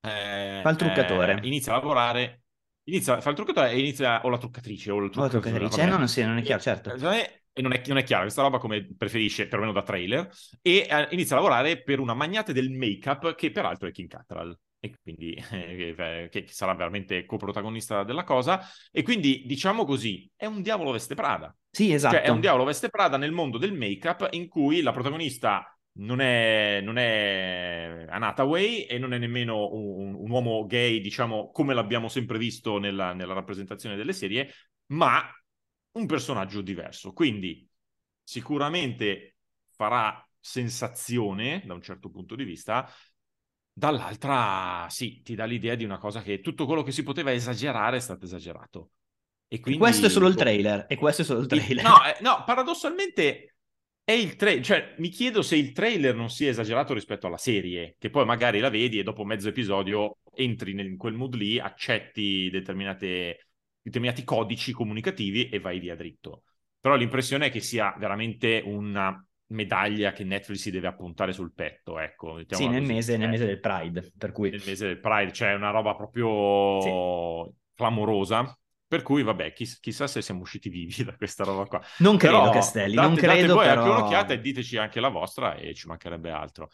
[0.00, 1.40] eh, fa il truccatore.
[1.40, 2.42] Eh, inizia a lavorare,
[2.84, 5.86] inizia, fa il truccatore e inizia, o la truccatrice, o, il o la truccatrice, eh,
[5.86, 6.94] no, non, sì, non è chiaro, certo.
[6.94, 10.28] Eh, e non è, non è chiaro, questa roba come preferisce, perlomeno da trailer,
[10.60, 14.56] e eh, inizia a lavorare per una magnate del make-up che peraltro è Kim Cattrall
[14.78, 18.60] e quindi eh, che sarà veramente coprotagonista della cosa.
[18.90, 21.54] E quindi, diciamo così, è un diavolo veste Prada.
[21.70, 22.16] Sì, esatto.
[22.16, 26.20] Cioè, è un diavolo veste Prada nel mondo del make-up in cui la protagonista non
[26.20, 31.74] è, non è Anne Hathaway e non è nemmeno un, un, uomo gay, diciamo, come
[31.74, 34.52] l'abbiamo sempre visto nella, nella rappresentazione delle serie,
[34.86, 35.22] ma
[35.92, 37.12] un personaggio diverso.
[37.12, 37.68] Quindi
[38.22, 39.36] sicuramente
[39.74, 42.90] farà sensazione da un certo punto di vista,
[43.78, 47.98] Dall'altra, sì, ti dà l'idea di una cosa che tutto quello che si poteva esagerare
[47.98, 48.92] è stato esagerato.
[49.48, 49.78] E, quindi...
[49.78, 50.86] e questo è solo il trailer.
[50.88, 51.84] E questo è solo il trailer.
[51.84, 53.55] No, eh, no paradossalmente
[54.06, 54.64] è il trailer.
[54.64, 58.60] Cioè, mi chiedo se il trailer non sia esagerato rispetto alla serie, che poi magari
[58.60, 63.34] la vedi e dopo mezzo episodio entri in quel mood lì, accetti determinati
[64.22, 66.44] codici comunicativi e vai via dritto.
[66.78, 71.98] Però l'impressione è che sia veramente una medaglia che Netflix si deve appuntare sul petto,
[71.98, 72.40] ecco.
[72.46, 74.50] Sì, nel mese, nel mese, del Pride, per cui...
[74.50, 77.52] Nel mese del Pride, cioè una roba proprio sì.
[77.74, 78.56] clamorosa.
[78.88, 81.82] Per cui, vabbè, chiss- chissà se siamo usciti vivi da questa roba qua.
[81.98, 83.82] Non credo, però, Castelli, date, non credo, date voi però...
[83.82, 86.70] anche un'occhiata e diteci anche la vostra e ci mancherebbe altro.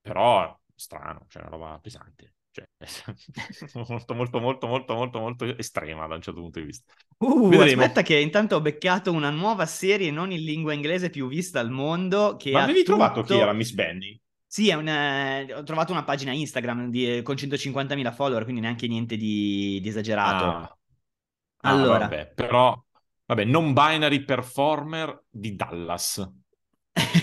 [0.00, 2.34] Però, strano, cioè una roba pesante.
[2.50, 2.66] Cioè,
[3.86, 6.92] molto, molto, molto, molto, molto, molto estrema da un certo punto di vista.
[7.18, 11.60] Uh, aspetta che intanto ho beccato una nuova serie non in lingua inglese più vista
[11.60, 12.36] al mondo.
[12.36, 12.96] Che Ma avevi tutto...
[12.96, 14.20] trovato chi era Miss Benny?
[14.44, 15.42] Sì, una...
[15.42, 17.20] ho trovato una pagina Instagram di...
[17.22, 20.44] con 150.000 follower, quindi neanche niente di, di esagerato.
[20.44, 20.74] Ah.
[21.62, 22.84] Allora, ah, vabbè, però,
[23.26, 26.26] vabbè, non binary performer di Dallas,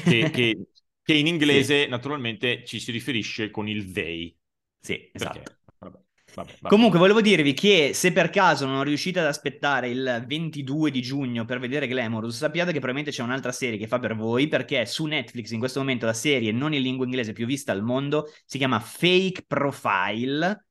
[0.04, 0.68] che, che,
[1.02, 1.90] che in inglese sì.
[1.90, 4.36] naturalmente ci si riferisce con il they.
[4.80, 5.56] Sì, esatto.
[5.80, 5.98] Vabbè,
[6.36, 6.54] vabbè.
[6.68, 11.46] Comunque volevo dirvi che se per caso non riuscite ad aspettare il 22 di giugno
[11.46, 15.06] per vedere Glamorous, sappiate che probabilmente c'è un'altra serie che fa per voi perché su
[15.06, 18.60] Netflix in questo momento la serie non in lingua inglese più vista al mondo si
[18.60, 20.66] chiama Fake Profile.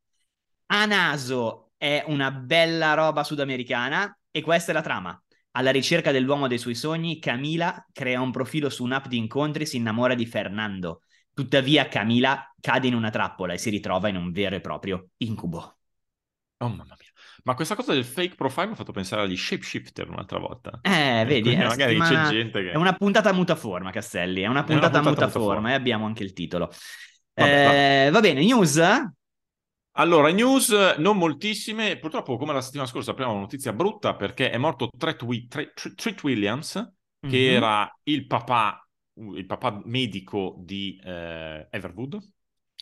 [0.68, 5.20] A naso è una bella roba sudamericana e questa è la trama.
[5.52, 9.66] Alla ricerca dell'uomo dei suoi sogni, Camila crea un profilo su un'app di incontri e
[9.66, 11.00] si innamora di Fernando.
[11.32, 15.78] Tuttavia Camila cade in una trappola e si ritrova in un vero e proprio incubo.
[16.58, 17.10] Oh mamma mia.
[17.44, 20.80] Ma questa cosa del fake profile mi ha fatto pensare agli shapeshifter un'altra volta.
[20.82, 22.70] Eh, vedi, eh, magari c'è gente che...
[22.72, 26.24] È una puntata mutaforma, Castelli, è una puntata, è una puntata mutaforma e abbiamo anche
[26.24, 26.72] il titolo.
[27.34, 28.80] Vabbè, eh, va bene, news?
[29.98, 31.98] Allora, news non moltissime.
[31.98, 35.22] Purtroppo, come la settimana scorsa, abbiamo una notizia brutta perché è morto Tret,
[36.22, 36.72] Williams,
[37.20, 37.54] che mm-hmm.
[37.54, 38.86] era il papà
[39.18, 42.18] il papà medico di eh, Everwood.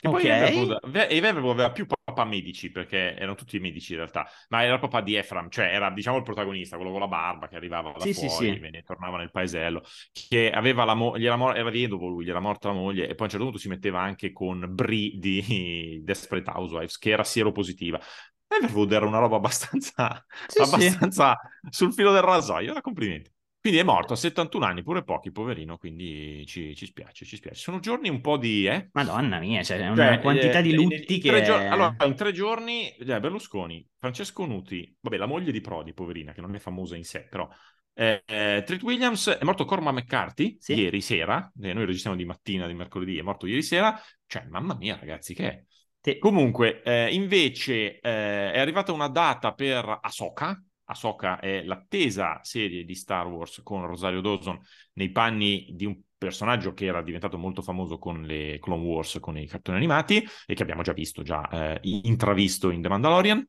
[0.02, 0.11] Okay.
[0.11, 4.74] poi Everwood, Everwood aveva più papà medici perché erano tutti medici in realtà, ma era
[4.74, 7.92] il papà di Ephraim, cioè era diciamo il protagonista, quello con la barba che arrivava
[7.92, 8.83] da sì, fuori, sì, sì.
[8.83, 12.74] tornava nel paesello, che aveva la moglie, mo- era vedovo lui, gli era morta la
[12.74, 16.98] moglie e poi a un certo punto si metteva anche con Brie di Desperate Housewives,
[16.98, 17.98] che era sieropositiva.
[18.46, 20.24] Everwood era una roba abbastanza,
[20.61, 21.38] abbastanza
[21.70, 23.33] sul filo del rasoio, complimenti.
[23.64, 27.59] Quindi è morto a 71 anni, pure pochi, poverino, quindi ci, ci spiace, ci spiace.
[27.59, 28.66] Sono giorni un po' di...
[28.66, 28.90] Eh?
[28.92, 31.42] Madonna mia, cioè una cioè, quantità eh, di lutti che...
[31.42, 36.33] Giorni, allora, in tre giorni, eh, Berlusconi, Francesco Nuti, vabbè, la moglie di Prodi, poverina,
[36.33, 37.48] che non è famosa in sé, però...
[37.94, 40.74] Eh, eh, Treat Williams è morto Corma McCarthy sì.
[40.74, 44.74] ieri sera, eh, noi registriamo di mattina, di mercoledì, è morto ieri sera, cioè mamma
[44.74, 45.64] mia ragazzi che è?
[46.03, 46.18] Sì.
[46.18, 53.60] Comunque, invece è arrivata una data per Ahsoka, Ahsoka è l'attesa serie di Star Wars
[53.62, 54.60] con Rosario Dawson
[54.94, 59.36] nei panni di un personaggio che era diventato molto famoso con le Clone Wars, con
[59.36, 63.46] i cartoni animati e che abbiamo già visto, già eh, intravisto in The Mandalorian.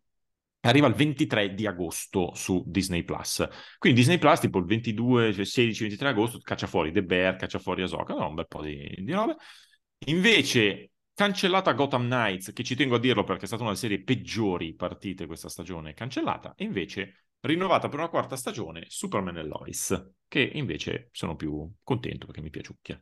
[0.61, 3.47] arriva il 23 di agosto su Disney Plus.
[3.77, 7.83] Quindi Disney Plus, tipo il 22, cioè 16-23 agosto, caccia fuori The Bear, caccia fuori
[7.83, 9.35] Ahsoka, no, un bel po' di, di robe.
[10.07, 14.03] Invece, cancellata Gotham Knights, che ci tengo a dirlo perché è stata una delle serie
[14.03, 20.12] peggiori partite questa stagione, cancellata, e invece rinnovata per una quarta stagione Superman e Lois,
[20.27, 23.01] che invece sono più contento perché mi piaciucchia.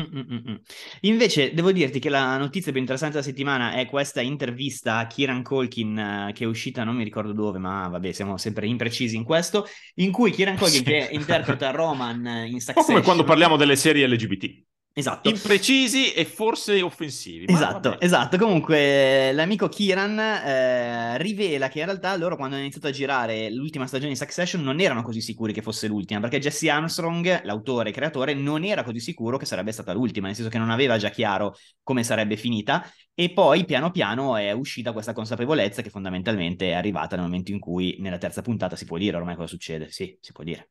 [0.00, 0.60] Mm-mm-mm.
[1.00, 5.42] Invece devo dirti che la notizia più interessante della settimana è questa intervista a Kieran
[5.42, 9.24] Colkin uh, che è uscita, non mi ricordo dove, ma vabbè, siamo sempre imprecisi in
[9.24, 9.66] questo,
[9.96, 10.84] in cui Kieran Colkin sì.
[10.84, 12.68] che interpreta Roman in Succession.
[12.68, 14.62] Un po' come quando parliamo delle serie LGBT.
[14.92, 15.28] Esatto.
[15.28, 17.46] Imprecisi e forse offensivi.
[17.48, 18.36] Esatto, esatto.
[18.36, 23.86] Comunque l'amico Kiran eh, rivela che in realtà loro quando hanno iniziato a girare l'ultima
[23.86, 27.92] stagione di Succession non erano così sicuri che fosse l'ultima, perché Jesse Armstrong, l'autore e
[27.92, 31.10] creatore, non era così sicuro che sarebbe stata l'ultima, nel senso che non aveva già
[31.10, 36.72] chiaro come sarebbe finita e poi piano piano è uscita questa consapevolezza che fondamentalmente è
[36.72, 39.88] arrivata nel momento in cui nella terza puntata si può dire ormai cosa succede.
[39.90, 40.70] Sì, si può dire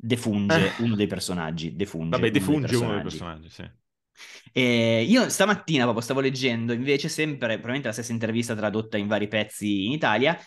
[0.00, 0.82] defunge eh.
[0.82, 1.74] uno dei personaggi.
[1.74, 3.86] Defunge Vabbè, defunge uno dei personaggi, uno dei personaggi sì.
[4.52, 9.28] E io stamattina proprio stavo leggendo invece sempre, probabilmente la stessa intervista tradotta in vari
[9.28, 10.38] pezzi in Italia,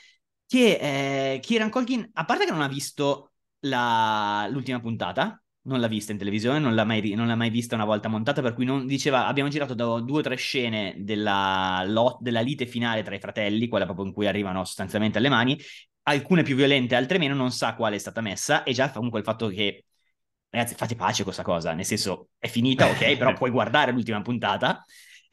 [0.45, 4.47] che eh, Kieran Colkin, a parte che non ha visto la...
[4.51, 7.85] l'ultima puntata, non l'ha vista in televisione, non l'ha, mai, non l'ha mai vista una
[7.85, 12.41] volta montata, per cui non diceva, abbiamo girato due o tre scene della, lot, della
[12.41, 15.57] lite finale tra i fratelli, quella proprio in cui arrivano sostanzialmente alle mani,
[16.03, 19.25] alcune più violente, altre meno, non sa quale è stata messa e già comunque il
[19.25, 19.85] fatto che
[20.49, 24.21] ragazzi fate pace con questa cosa, nel senso è finita, ok, però puoi guardare l'ultima
[24.21, 24.83] puntata.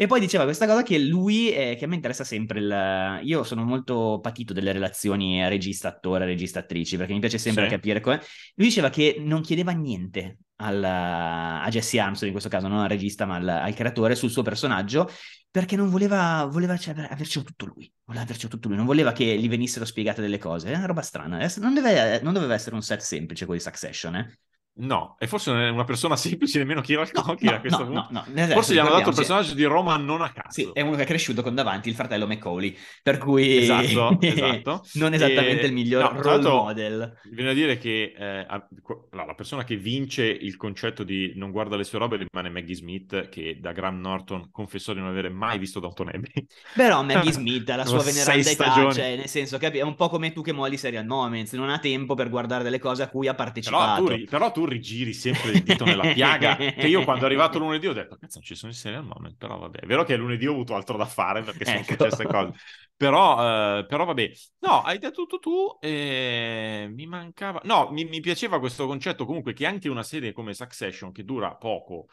[0.01, 3.21] E poi diceva questa cosa che lui, eh, che a me interessa sempre, il...
[3.25, 7.71] io sono molto patito delle relazioni regista-attore, regista-attrici, perché mi piace sempre sì.
[7.71, 8.21] capire come...
[8.55, 12.89] Lui diceva che non chiedeva niente al, a Jesse Armstrong, in questo caso non al
[12.89, 15.11] regista ma al, al creatore, sul suo personaggio,
[15.51, 19.39] perché non voleva, voleva cioè, avercelo tutto lui, voleva avercelo tutto lui, non voleva che
[19.39, 22.83] gli venissero spiegate delle cose, è una roba strana, non, deve, non doveva essere un
[22.83, 24.39] set semplice quello di Succession, eh?
[24.81, 27.85] No, e forse non è una persona semplice nemmeno Kira Culkin no, a questo no,
[27.85, 28.07] punto.
[28.11, 30.51] No, no, forse gli hanno dato il personaggio di Roman non a caso.
[30.51, 34.85] Sì, è uno che è cresciuto con davanti il fratello Macaulay, per cui esatto, esatto.
[34.95, 35.67] non esattamente e...
[35.67, 37.21] il miglior no, role model.
[37.31, 41.85] Viene a dire che eh, la persona che vince il concetto di non guarda le
[41.85, 45.81] sue robe rimane Maggie Smith, che da Graham Norton confessò di non avere mai visto
[45.81, 46.47] Downton Abbey.
[46.75, 50.09] Però Maggie Smith ha la sua veneranda età, cioè nel senso che è un po'
[50.09, 53.27] come tu che molli Serial Moments, non ha tempo per guardare delle cose a cui
[53.27, 54.05] ha partecipato.
[54.05, 56.57] Però tu, però tu rigiri sempre il dito nella piaga.
[56.57, 59.37] che io quando è arrivato lunedì ho detto, cazzo, non ci sono i serial moment,
[59.37, 59.81] però vabbè.
[59.81, 61.93] È vero che lunedì ho avuto altro da fare perché sono ecco.
[61.93, 62.53] successe cose.
[62.97, 64.31] Però, eh, però vabbè.
[64.61, 67.61] No, hai detto tutto tu e mi mancava...
[67.65, 71.55] No, mi, mi piaceva questo concetto comunque che anche una serie come Succession, che dura
[71.55, 72.09] poco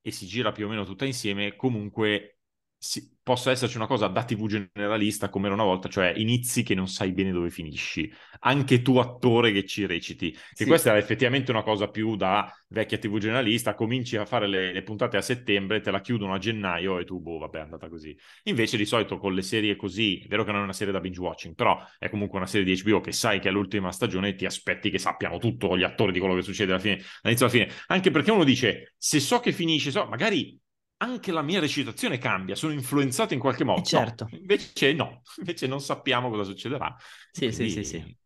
[0.00, 2.38] e si gira più o meno tutta insieme, comunque
[2.76, 6.74] si, possa esserci una cosa da TV generalista come era una volta, cioè inizi che
[6.74, 10.64] non sai bene dove finisci, anche tu attore che ci reciti, che sì.
[10.64, 14.82] questa era effettivamente una cosa più da vecchia TV generalista, cominci a fare le, le,
[14.82, 18.18] puntate a settembre, te la chiudono a gennaio e tu, boh, vabbè, è andata così.
[18.44, 20.98] Invece di solito con le serie così, è vero che non è una serie da
[20.98, 24.30] binge watching, però è comunque una serie di HBO che sai che è l'ultima stagione
[24.30, 27.46] e ti aspetti che sappiano tutto gli attori di quello che succede alla fine, all'inizio
[27.46, 30.58] alla fine, anche perché uno dice, se so che finisce, so, magari
[31.02, 33.80] anche la mia recitazione cambia, sono influenzato in qualche modo.
[33.80, 34.28] Eh certo.
[34.30, 36.94] No, invece no, invece non sappiamo cosa succederà.
[37.30, 38.18] Sì, Quindi, sì, sì, sì.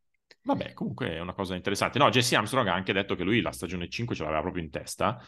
[0.42, 1.98] Vabbè, comunque è una cosa interessante.
[1.98, 4.70] No, Jesse Armstrong ha anche detto che lui la stagione 5 ce l'aveva proprio in
[4.70, 5.22] testa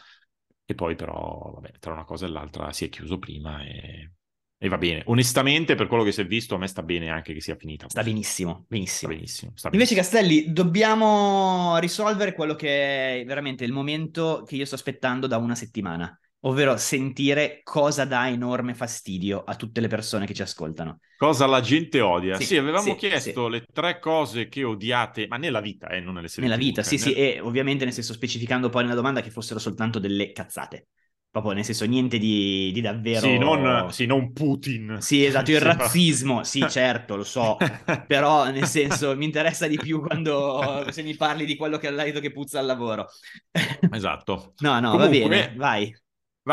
[0.65, 4.11] e poi però, vabbè, tra una cosa e l'altra si è chiuso prima e...
[4.59, 5.03] E va bene.
[5.05, 7.87] Onestamente, per quello che si è visto, a me sta bene anche che sia finita.
[7.87, 9.11] Sta benissimo, benissimo.
[9.11, 9.71] Sta benissimo, sta benissimo.
[9.71, 15.37] Invece, Castelli, dobbiamo risolvere quello che è veramente il momento che io sto aspettando da
[15.37, 20.99] una settimana ovvero sentire cosa dà enorme fastidio a tutte le persone che ci ascoltano.
[21.17, 22.37] Cosa la gente odia.
[22.37, 23.51] Sì, sì avevamo sì, chiesto sì.
[23.51, 26.47] le tre cose che odiate, ma nella vita, eh, non nelle serie.
[26.47, 27.03] Nella vita, sì, nel...
[27.03, 30.87] sì, e ovviamente nel senso specificando poi nella domanda che fossero soltanto delle cazzate.
[31.29, 33.19] Proprio nel senso niente di, di davvero...
[33.19, 34.97] Sì non, sì, non Putin.
[35.01, 37.57] Sì, esatto, il razzismo, sì, certo, lo so,
[38.07, 41.95] però nel senso mi interessa di più quando se mi parli di quello che hai
[41.95, 43.07] detto che puzza al lavoro.
[43.91, 44.53] Esatto.
[44.59, 45.19] no, no, Comunque...
[45.19, 45.95] va bene, vai.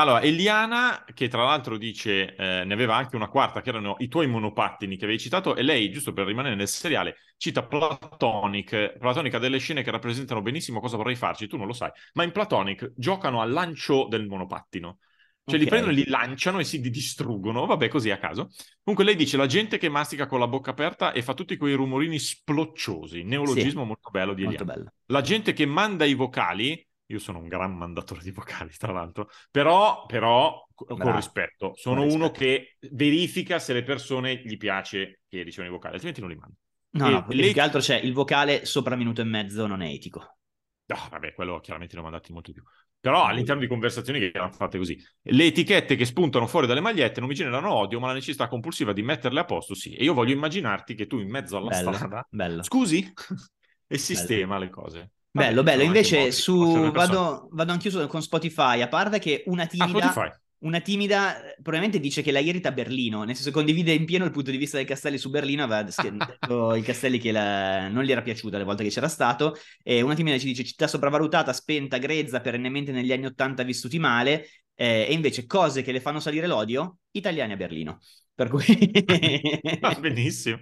[0.00, 4.08] Allora, Eliana, che tra l'altro dice, eh, ne aveva anche una quarta, che erano i
[4.08, 8.98] tuoi monopattini che avevi citato, e lei, giusto per rimanere nel seriale, cita Platonic.
[8.98, 12.24] Platonic ha delle scene che rappresentano benissimo cosa vorrei farci, tu non lo sai, ma
[12.24, 14.98] in Platonic giocano al lancio del monopattino.
[15.46, 15.60] Cioè okay.
[15.60, 18.48] li prendono, li lanciano e si distruggono, vabbè così a caso.
[18.82, 21.74] Comunque lei dice la gente che mastica con la bocca aperta e fa tutti quei
[21.74, 23.86] rumorini splocciosi, neologismo sì.
[23.86, 24.64] molto bello di Eliana.
[24.64, 24.92] Bello.
[25.06, 29.28] La gente che manda i vocali io sono un gran mandatore di vocali, tra l'altro,
[29.50, 31.16] però, però con Bravo.
[31.16, 31.74] rispetto.
[31.76, 32.38] Sono con uno rispetto.
[32.38, 36.56] che verifica se le persone gli piace che ricevono i vocali, altrimenti non li manda.
[36.90, 39.66] No, E no, perché le- più che altro c'è il vocale sopra minuto e mezzo,
[39.66, 40.38] non è etico.
[40.86, 42.66] No, vabbè, quello chiaramente ne ho mandati molto di più.
[43.00, 44.98] Però all'interno di conversazioni che erano fatte così.
[45.22, 48.92] Le etichette che spuntano fuori dalle magliette non mi generano odio, ma la necessità compulsiva
[48.92, 49.94] di metterle a posto sì.
[49.94, 52.62] E io voglio immaginarti che tu in mezzo alla Bello, strada, bello.
[52.62, 53.12] scusi,
[53.86, 55.12] e sistema le cose.
[55.36, 55.82] Bello, bello.
[55.82, 59.86] Invece modi di su vado, vado anch'io su- con Spotify, a parte che una Ah,
[59.86, 60.30] timida, Spotify.
[60.58, 64.30] una timida probabilmente dice che la irrita Berlino, nel senso che condivide in pieno il
[64.30, 65.82] punto di vista dei Castelli su Berlino, aveva
[66.20, 70.02] detto i Castelli che la- non gli era piaciuta le volte che c'era stato, e
[70.02, 75.06] una timida ci dice città sopravvalutata, spenta, grezza, perennemente negli anni Ottanta vissuti male, eh,
[75.08, 77.98] e invece cose che le fanno salire l'odio, italiani a Berlino.
[78.34, 78.64] Per cui...
[79.82, 80.60] Ah, benissimo.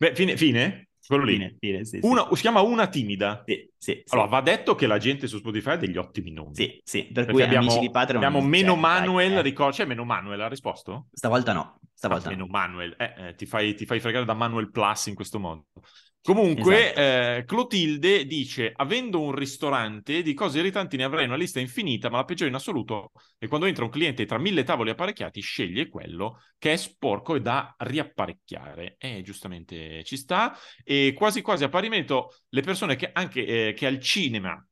[0.00, 0.36] Beh, fine?
[0.36, 0.88] fine?
[1.06, 1.34] Quello lì.
[1.34, 2.06] Fine, fine, sì, sì.
[2.06, 3.42] Una, si chiama Una timida.
[3.46, 4.14] Sì, sì, sì.
[4.14, 6.54] Allora, va detto che la gente su Spotify ha degli ottimi nomi.
[6.54, 8.22] Sì, sì, per cui abbiamo, amici di Patreon...
[8.22, 9.42] abbiamo cioè, Meno dai, Manuel, eh.
[9.42, 11.08] ricordo, c'è Meno Manuel, ha risposto?
[11.12, 12.36] Stavolta no, stavolta Ah, no.
[12.36, 15.66] meno Manuel, eh, eh, ti, fai, ti fai fregare da Manuel Plus in questo modo.
[16.24, 17.00] Comunque, Esatto.
[17.00, 22.16] eh, Clotilde dice: Avendo un ristorante di cose irritanti ne avrei una lista infinita, ma
[22.16, 26.40] la peggiore in assoluto è quando entra un cliente tra mille tavoli apparecchiati, sceglie quello
[26.56, 28.94] che è sporco e da riapparecchiare.
[28.98, 30.56] E giustamente ci sta.
[30.82, 34.66] E quasi quasi a parimento le persone che anche eh, che al cinema,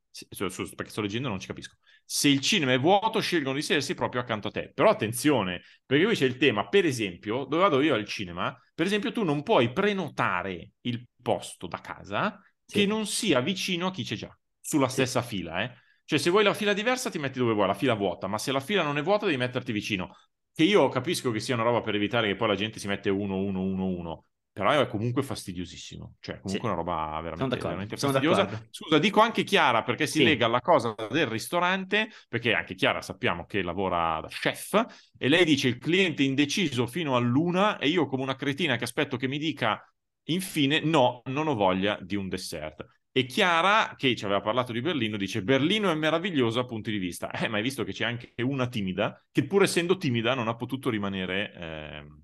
[0.75, 4.21] perché sto leggendo non ci capisco, se il cinema è vuoto scelgono di sedersi proprio
[4.21, 4.71] accanto a te.
[4.73, 8.87] Però attenzione, perché qui c'è il tema, per esempio, dove vado io al cinema, per
[8.87, 12.81] esempio tu non puoi prenotare il posto da casa Sì.
[12.81, 15.73] che non sia vicino a chi c'è già, sulla stessa fila, eh.
[16.05, 18.51] Cioè se vuoi la fila diversa ti metti dove vuoi, la fila vuota, ma se
[18.51, 20.15] la fila non è vuota devi metterti vicino.
[20.53, 23.09] Che io capisco che sia una roba per evitare che poi la gente si mette
[23.09, 24.25] uno, uno, uno, uno.
[24.53, 26.17] Però è comunque fastidiosissimo.
[26.19, 26.73] Cioè, comunque Sì.
[26.73, 28.43] una roba veramente, veramente fastidiosa.
[28.43, 28.67] d'accordo.
[28.69, 30.23] Scusa, dico anche Chiara perché si Sì.
[30.25, 34.85] lega alla cosa del ristorante, perché anche Chiara sappiamo che lavora da chef,
[35.17, 39.17] e lei dice il cliente indeciso fino all'una e io come una cretina che aspetto
[39.17, 39.83] che mi dica
[40.25, 42.85] infine no, non ho voglia di un dessert.
[43.11, 46.97] E Chiara, che ci aveva parlato di Berlino, dice Berlino è meravigliosa a punti di
[46.97, 47.29] vista.
[47.31, 50.55] Eh, ma hai visto che c'è anche una timida, che pur essendo timida non ha
[50.55, 51.53] potuto rimanere...
[51.53, 52.21] ehm,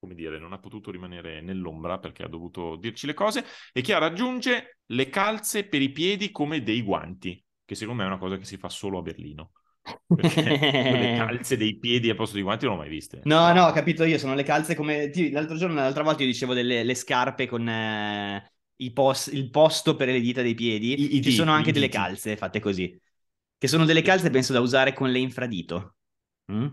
[0.00, 3.44] come dire, non ha potuto rimanere nell'ombra perché ha dovuto dirci le cose.
[3.70, 8.10] E Chiara aggiunge le calze per i piedi come dei guanti, che secondo me è
[8.10, 9.52] una cosa che si fa solo a Berlino.
[10.14, 10.40] Perché
[10.98, 13.20] le calze dei piedi al posto dei guanti non l'ho mai viste.
[13.22, 15.10] No, no, ho capito io, sono le calze come...
[15.30, 19.94] L'altro giorno, l'altra volta io dicevo delle le scarpe con eh, i pos- il posto
[19.94, 20.92] per le dita dei piedi.
[20.98, 22.98] I- i Ci sono anche delle calze fatte così.
[23.58, 25.96] Che sono delle calze, penso, da usare con le infradito.
[26.50, 26.66] Mm?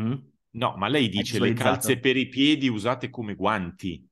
[0.00, 0.14] Mm?
[0.52, 4.06] No, ma lei dice le calze per i piedi usate come guanti.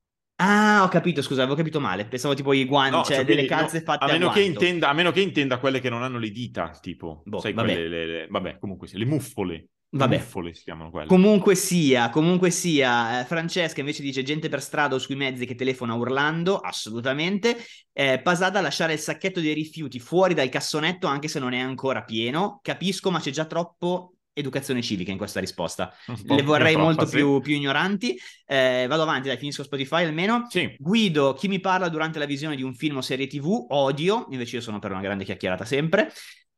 [0.45, 2.07] Ah, ho capito, scusa, avevo capito male.
[2.07, 4.41] Pensavo tipo i guanti, No, cioè, cioè, delle calze no, fatte a a meno, che
[4.41, 4.65] guanto.
[4.65, 7.73] intenda, a meno che intenda quelle che non hanno le dita, tipo, Boh, sai, vabbè.
[7.73, 9.69] quelle, le, le- vabbè, comunque sì, le muffole.
[9.95, 10.17] Le Vabbè.
[10.17, 11.07] muffole si chiamano quelle.
[11.07, 15.55] Comunque sia, comunque sia, eh, Francesca invece dice gente per strada o sui mezzi che
[15.55, 17.57] telefona urlando, assolutamente.
[17.93, 22.03] Eh, Pasada lasciare il sacchetto dei rifiuti fuori dal cassonetto anche se non è ancora
[22.05, 22.61] pieno.
[22.63, 25.95] Capisco, ma c'è già troppo educazione civica in questa risposta.
[26.25, 27.17] Le vorrei troppa, molto sì.
[27.17, 28.19] più, più ignoranti.
[28.47, 30.47] Eh, vado avanti, dai, finisco Spotify almeno.
[30.49, 34.27] Sì, Guido, chi mi parla durante la visione di un film o serie TV, odio,
[34.31, 36.11] invece io sono per una grande chiacchierata sempre.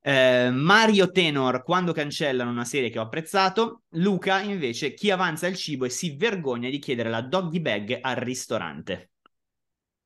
[0.06, 3.84] Eh, Mario Tenor, quando cancellano una serie che ho apprezzato.
[3.92, 8.16] Luca, invece, chi avanza il cibo e si vergogna di chiedere la doggy bag al
[8.16, 9.12] ristorante.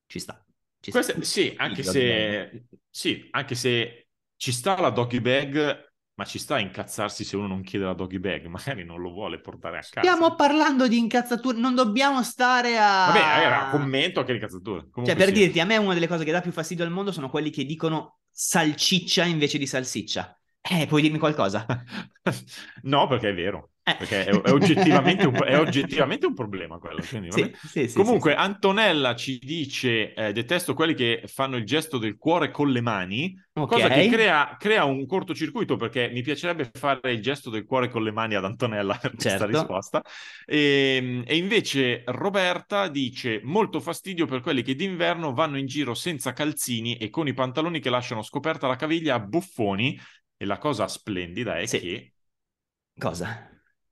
[0.07, 0.43] Ci sta.
[0.79, 1.01] Ci sta.
[1.01, 5.88] Questa- sì, anche se, sì, anche se ci sta la doggy bag,
[6.19, 9.11] ma ci sta a incazzarsi se uno non chiede la doggy bag, magari non lo
[9.11, 10.01] vuole portare a casa.
[10.01, 13.05] Stiamo parlando di incazzature, non dobbiamo stare a...
[13.07, 14.81] Vabbè, era un commento che ricazzatura.
[14.91, 15.41] Comunque Cioè, per sì.
[15.41, 17.63] dirti, a me una delle cose che dà più fastidio al mondo sono quelli che
[17.63, 20.37] dicono salciccia invece di salsiccia.
[20.61, 21.65] Eh, puoi dirmi qualcosa?
[22.83, 23.71] no, perché è vero.
[23.89, 23.95] Eh.
[23.97, 27.01] Perché è, è oggettivamente un, è oggettivamente un problema quello.
[27.07, 27.29] quindi.
[27.31, 28.37] Sì, sì, Comunque, sì.
[28.37, 33.35] Antonella ci dice: eh, Detesto quelli che fanno il gesto del cuore con le mani,
[33.53, 33.71] Ok.
[33.71, 38.03] cosa che crea, crea un cortocircuito perché mi piacerebbe fare il gesto del cuore con
[38.03, 39.45] le mani ad Antonella per questa Certo.
[39.45, 40.01] risposta.
[40.45, 46.33] E, e invece Roberta dice: Molto fastidio per quelli che d'inverno vanno in giro senza
[46.33, 49.99] calzini e con i pantaloni che lasciano scoperta la caviglia a buffoni.
[50.41, 51.77] E la cosa splendida è Sì.
[51.77, 52.13] che
[52.99, 53.49] Cosa?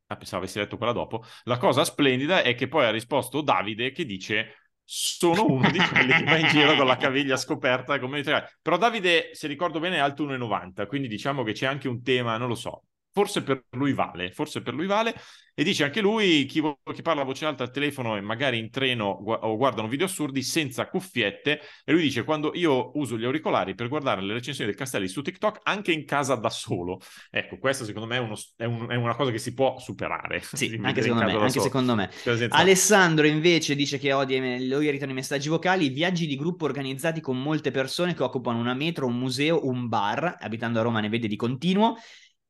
[0.07, 1.23] Ah, pensavo avessi letto quella dopo.
[1.43, 6.13] La cosa splendida è che poi ha risposto Davide che dice sono uno di quelli
[6.13, 8.23] che va in giro con la caviglia scoperta come
[8.61, 12.37] Però Davide, se ricordo bene, è alto 1,90, quindi diciamo che c'è anche un tema,
[12.37, 12.83] non lo so.
[13.17, 15.15] Forse per lui vale, forse per lui vale.
[15.55, 18.59] E dice anche lui, chi, vo- chi parla a voce alta al telefono e magari
[18.59, 23.17] in treno gu- o guardano video assurdi senza cuffiette, e lui dice, quando io uso
[23.17, 26.99] gli auricolari per guardare le recensioni del Castelli su TikTok, anche in casa da solo.
[27.31, 30.41] Ecco, questo secondo me è, uno, è, un, è una cosa che si può superare.
[30.43, 31.63] Sì, anche secondo me, anche solo.
[31.63, 32.11] secondo me.
[32.21, 32.49] Cioè.
[32.51, 37.41] Alessandro invece dice che odia, lo irritano i messaggi vocali, viaggi di gruppo organizzati con
[37.41, 41.27] molte persone che occupano una metro, un museo, un bar, abitando a Roma ne vede
[41.27, 41.97] di continuo,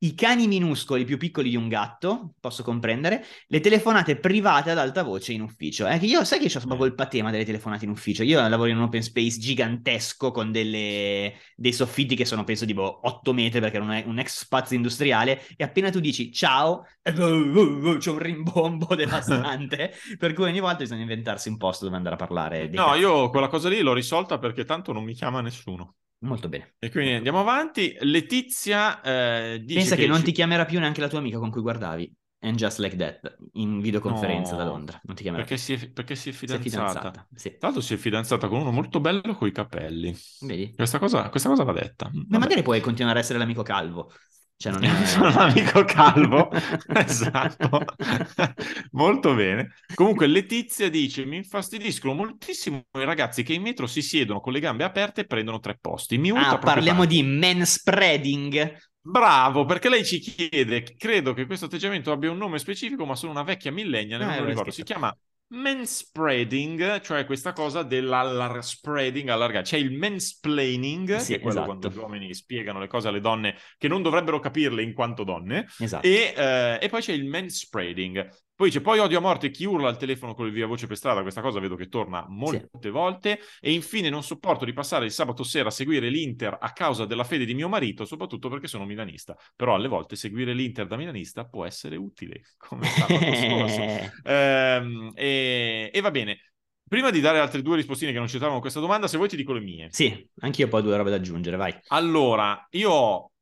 [0.00, 5.02] i cani minuscoli più piccoli di un gatto, posso comprendere, le telefonate private ad alta
[5.02, 5.86] voce in ufficio.
[5.88, 8.22] Eh, io sai che ho proprio il patema delle telefonate in ufficio.
[8.22, 13.00] Io lavoro in un open space gigantesco con delle, dei soffitti che sono penso tipo
[13.02, 18.10] 8 metri perché era un, un ex spazio industriale e appena tu dici ciao c'è
[18.10, 22.68] un rimbombo devastante per cui ogni volta bisogna inventarsi un posto dove andare a parlare.
[22.68, 23.00] No, cazzi.
[23.00, 25.94] io quella cosa lì l'ho risolta perché tanto non mi chiama nessuno.
[26.20, 26.74] Molto bene.
[26.78, 27.96] E quindi andiamo avanti.
[28.00, 30.24] Letizia eh, Pensa che, che non ci...
[30.24, 32.12] ti chiamerà più neanche la tua amica con cui guardavi.
[32.40, 35.00] And just like that, in videoconferenza No, da Londra.
[35.02, 37.00] Non ti chiamerà Perché si è, perché si è fidanzata.
[37.00, 37.28] fidanzata.
[37.34, 37.48] Sì.
[37.50, 40.14] Tra l'altro si è fidanzata con uno molto bello con i capelli.
[40.40, 40.72] Vedi?
[40.74, 42.08] Questa cosa, questa cosa va detta.
[42.12, 42.38] Ma Vabbè.
[42.38, 44.12] magari puoi continuare a essere l'amico calvo.
[44.58, 45.06] Cioè, non è...
[45.06, 46.50] Sono un amico calvo,
[46.94, 47.84] esatto,
[48.92, 49.74] molto bene.
[49.94, 54.60] Comunque Letizia dice, mi infastidiscono moltissimo i ragazzi che in metro si siedono con le
[54.60, 56.18] gambe aperte e prendono tre posti.
[56.18, 57.06] Mi Ah, parliamo tanto.
[57.06, 58.76] di manspreading.
[59.00, 63.32] Bravo, perché lei ci chiede, credo che questo atteggiamento abbia un nome specifico, ma sono
[63.32, 64.84] una vecchia millennial, Ah, non me lo ricordo, si scritto.
[64.84, 65.16] chiama
[65.48, 69.64] manspreading, cioè questa cosa dell'allar-spreading, allargare.
[69.64, 71.66] C'è il mansplaining, Sì, che è quello esatto.
[71.78, 75.66] quando gli uomini spiegano le cose alle donne che non dovrebbero capirle in quanto donne,
[75.78, 76.06] Esatto.
[76.06, 78.28] e, eh, e poi c'è il manspreading.
[78.58, 80.96] Poi dice, poi odio a morte chi urla al telefono con il via voce per
[80.96, 83.38] strada, questa cosa vedo che torna molte volte.
[83.60, 87.22] E infine non sopporto di passare il sabato sera a seguire l'Inter a causa della
[87.22, 89.36] fede di mio marito, soprattutto perché sono milanista.
[89.54, 94.16] Però alle volte seguire l'Inter da milanista può essere utile, come sabato scorso.
[94.28, 96.40] Ehm, e, e va bene.
[96.88, 99.52] Prima di dare altre due rispostine che non c'entravano questa domanda, se vuoi ti dico
[99.52, 99.86] le mie.
[99.92, 101.78] Sì, anch'io ho poi due robe da aggiungere, vai.
[101.88, 103.32] Allora, io ho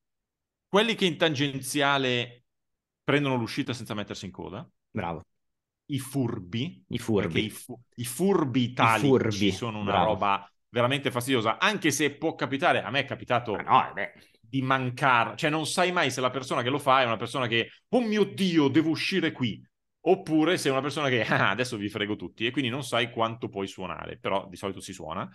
[0.69, 2.45] quelli che in tangenziale
[3.03, 5.23] prendono l'uscita senza mettersi in coda, Bravo.
[5.89, 7.45] i furbi, I furbi.
[7.45, 10.05] i, fu- i furbi italici furbi, sono una bravo.
[10.07, 14.13] roba veramente fastidiosa, anche se può capitare, a me è capitato Ma no, eh beh.
[14.41, 17.47] di mancare, cioè non sai mai se la persona che lo fa è una persona
[17.47, 19.63] che, oh mio Dio, devo uscire qui,
[20.01, 23.11] oppure se è una persona che, ah, adesso vi frego tutti, e quindi non sai
[23.11, 25.29] quanto puoi suonare, però di solito si suona.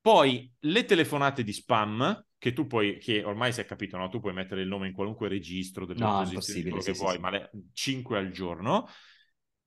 [0.00, 4.08] Poi le telefonate di spam, che tu puoi, che ormai si è capito, no?
[4.08, 7.00] Tu puoi mettere il nome in qualunque registro delle No, posizioni, quello sì, che sì,
[7.00, 7.20] vuoi, sì.
[7.20, 8.86] ma le, 5 al giorno.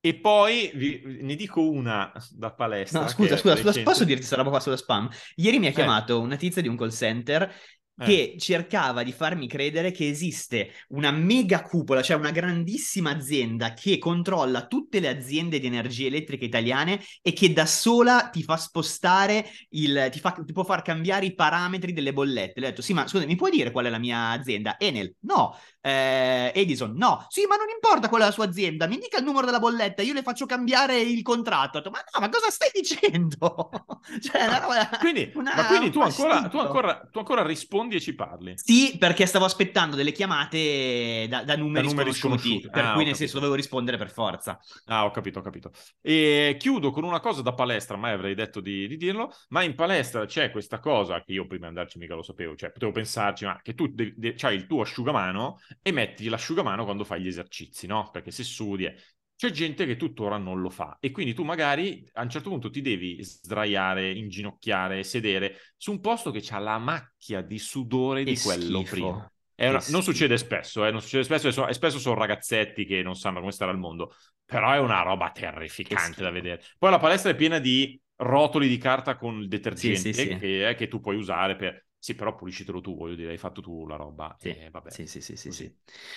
[0.04, 3.02] E poi vi- ne dico una da palestra.
[3.02, 3.82] No, scusa, scusa, recente.
[3.82, 5.08] posso dirti questa roba qua sulla spam?
[5.36, 5.72] Ieri mi ha Eh.
[5.72, 7.52] chiamato una tizia di un call center
[7.94, 8.04] Eh.
[8.04, 13.98] che cercava di farmi credere che esiste una mega cupola, cioè una grandissima azienda che
[13.98, 19.44] controlla tutte le aziende di energia elettrica italiane e che da sola ti fa spostare
[19.70, 22.60] il, ti, fa, ti può far cambiare i parametri delle bollette.
[22.60, 24.78] Le ho detto, sì, ma scusa, mi puoi dire qual è la mia azienda?
[24.78, 25.14] Enel?
[25.20, 25.54] No.
[25.80, 26.94] Eh, Edison?
[26.96, 27.26] No.
[27.28, 30.02] Sì, ma non importa qual è la sua azienda, mi dica il numero della bolletta,
[30.02, 31.78] io le faccio cambiare il contratto.
[31.78, 33.68] Detto, ma no, ma cosa stai dicendo?
[34.20, 38.00] cioè, una roba- Quindi, una- ma quindi tu ancora, tu, ancora, tu ancora rispondi e
[38.00, 38.54] ci parli.
[38.56, 43.04] Sì, perché stavo aspettando delle chiamate da, da numeri, Da numeri sconosciuti, per Ah, cui
[43.04, 44.58] nel senso dovevo rispondere per forza.
[44.86, 45.70] Ah, ho capito, ho capito.
[46.00, 49.74] E chiudo con una cosa da palestra, mai avrei detto di, di dirlo, ma in
[49.74, 53.44] palestra c'è questa cosa che io prima di andarci mica lo sapevo, cioè potevo pensarci,
[53.44, 57.26] ma che tu devi- de- c'hai il tuo asciugamano e metti l'asciugamano quando fai gli
[57.28, 58.10] esercizi, no?
[58.12, 58.84] Perché se sudi...
[58.84, 58.94] è-
[59.42, 62.70] C'è gente che tuttora non lo fa e quindi tu magari a un certo punto
[62.70, 68.34] ti devi sdraiare, inginocchiare, sedere su un posto che ha la macchia di sudore di
[68.34, 68.94] Che quello schifo.
[68.94, 69.32] prima.
[69.56, 72.84] Una- Che non succede spesso, eh, non succede spesso, e, so- e spesso sono ragazzetti
[72.84, 74.14] che non sanno come stare al mondo,
[74.44, 76.62] però è una roba terrificante da vedere.
[76.78, 80.38] Poi la palestra è piena di rotoli di carta con il detergente Sì, sì, sì.
[80.38, 81.84] Che, eh, che tu puoi usare per...
[82.02, 84.34] Sì, però puliscitelo tu, voglio dire, hai fatto tu la roba.
[84.36, 84.90] Sì, e vabbè.
[84.90, 85.72] sì, sì, sì, sì, sì.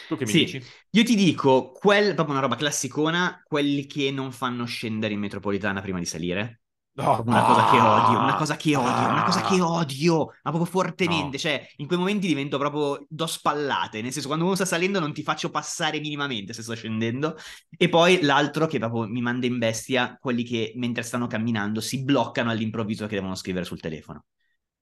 [0.07, 0.39] Tu che mi Sì.
[0.39, 0.63] dici?
[0.89, 5.81] Io ti dico, quel, proprio una roba classicona, quelli che non fanno scendere in metropolitana
[5.81, 6.61] prima di salire.
[6.95, 10.65] Proprio una cosa che odio, una cosa che odio, una cosa che odio, ma proprio
[10.65, 11.37] fortemente.
[11.37, 11.43] No.
[11.43, 14.01] Cioè, in quei momenti divento proprio do spallate.
[14.01, 17.35] Nel senso, quando uno sta salendo non ti faccio passare minimamente se sto scendendo.
[17.77, 22.03] E poi l'altro che proprio mi manda in bestia, quelli che mentre stanno camminando si
[22.03, 24.23] bloccano all'improvviso che devono scrivere sul telefono.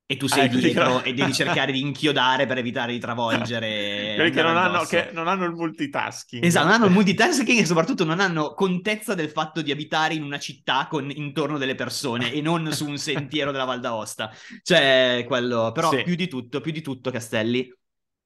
[0.06, 3.00] E tu sei Ah, quelli che- dietro e devi cercare di inchiodare per evitare di
[3.00, 4.14] travolgere.
[4.16, 6.44] Quelli che non, hanno, che non hanno il multitasking.
[6.44, 10.24] Esatto, non hanno il multitasking e soprattutto non hanno contezza del fatto di abitare in
[10.24, 14.30] una città con intorno delle persone e non su un sentiero della Val d'Aosta.
[14.62, 15.72] Cioè, quello...
[15.74, 16.04] Però Sì.
[16.04, 17.74] più di tutto, più di tutto, Castelli,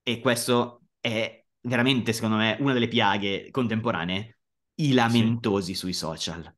[0.02, 4.40] e questo è veramente, secondo me, una delle piaghe contemporanee,
[4.80, 6.54] i lamentosi sui social.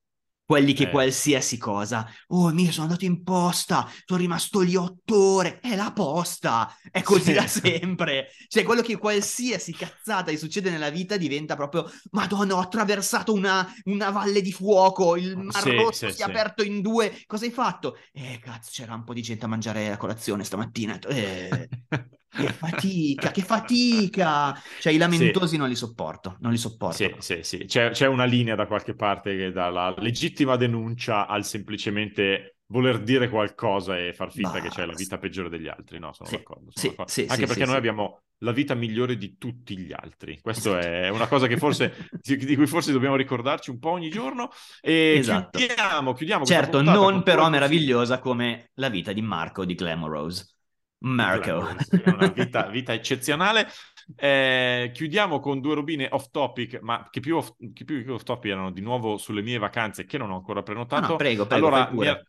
[0.49, 0.89] Quelli che Eh.
[0.89, 5.91] qualsiasi cosa, oh mio, sono andato in posta, sono rimasto lì otto ore, è la
[5.93, 7.33] posta, è così Sì.
[7.33, 8.29] da sempre.
[8.47, 13.71] Cioè, quello che qualsiasi cazzata gli succede nella vita diventa proprio, Madonna, ho attraversato una,
[13.83, 17.45] una valle di fuoco, il Mar Sì, Rosso sì, si è aperto in due, cosa
[17.45, 17.97] hai fatto?
[18.11, 20.97] Eh, cazzo, c'era un po' di gente a mangiare a colazione stamattina.
[20.99, 21.69] Eh,
[22.35, 24.59] che fatica, che fatica!
[24.77, 26.95] Cioè, i lamentosi non li sopporto, non li sopporto.
[26.95, 27.57] Sì, sì, sì.
[27.65, 33.29] C'è, c'è una linea da qualche parte che dalla legittima denuncia al semplicemente voler dire
[33.29, 35.99] qualcosa e far finta che c'è la vita peggiore degli altri.
[35.99, 36.71] No, sono Sì, d'accordo.
[36.71, 37.11] sono sì, d'accordo.
[37.11, 37.77] sì, Anche sì, perché sì, noi sì.
[37.77, 40.39] abbiamo la vita migliore di tutti gli altri.
[40.41, 40.77] Questo Esatto.
[40.77, 44.49] è una cosa che forse, di cui forse dobbiamo ricordarci un po' ogni giorno.
[44.81, 45.59] E Esatto.
[45.59, 50.57] chiudiamo, chiudiamo questa Certo, non però meravigliosa come la vita di Marco di Glamorous.
[50.99, 51.67] Marco.
[52.05, 53.67] Una vita, vita eccezionale.
[54.15, 58.51] Eh, chiudiamo con due robine off topic, ma che più off, che più off topic
[58.51, 61.07] erano di nuovo sulle mie vacanze che non ho ancora Ah, prenotato.
[61.07, 62.21] no, prego, prego, allora, fai mi era,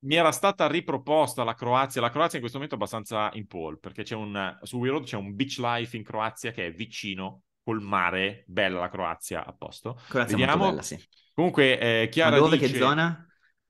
[0.00, 2.00] mi era stata riproposta la Croazia.
[2.00, 5.04] La Croazia in questo momento è abbastanza in pole perché c'è un su We Road
[5.04, 8.44] c'è un beach life in Croazia che è vicino col mare.
[8.46, 9.98] Bella la Croazia, a posto.
[10.06, 10.56] Croazia Vediamo.
[10.56, 10.96] molto bella, sì.
[11.34, 12.58] Comunque, eh, Ma Chiara dove, dice...
[12.58, 13.25] che zona?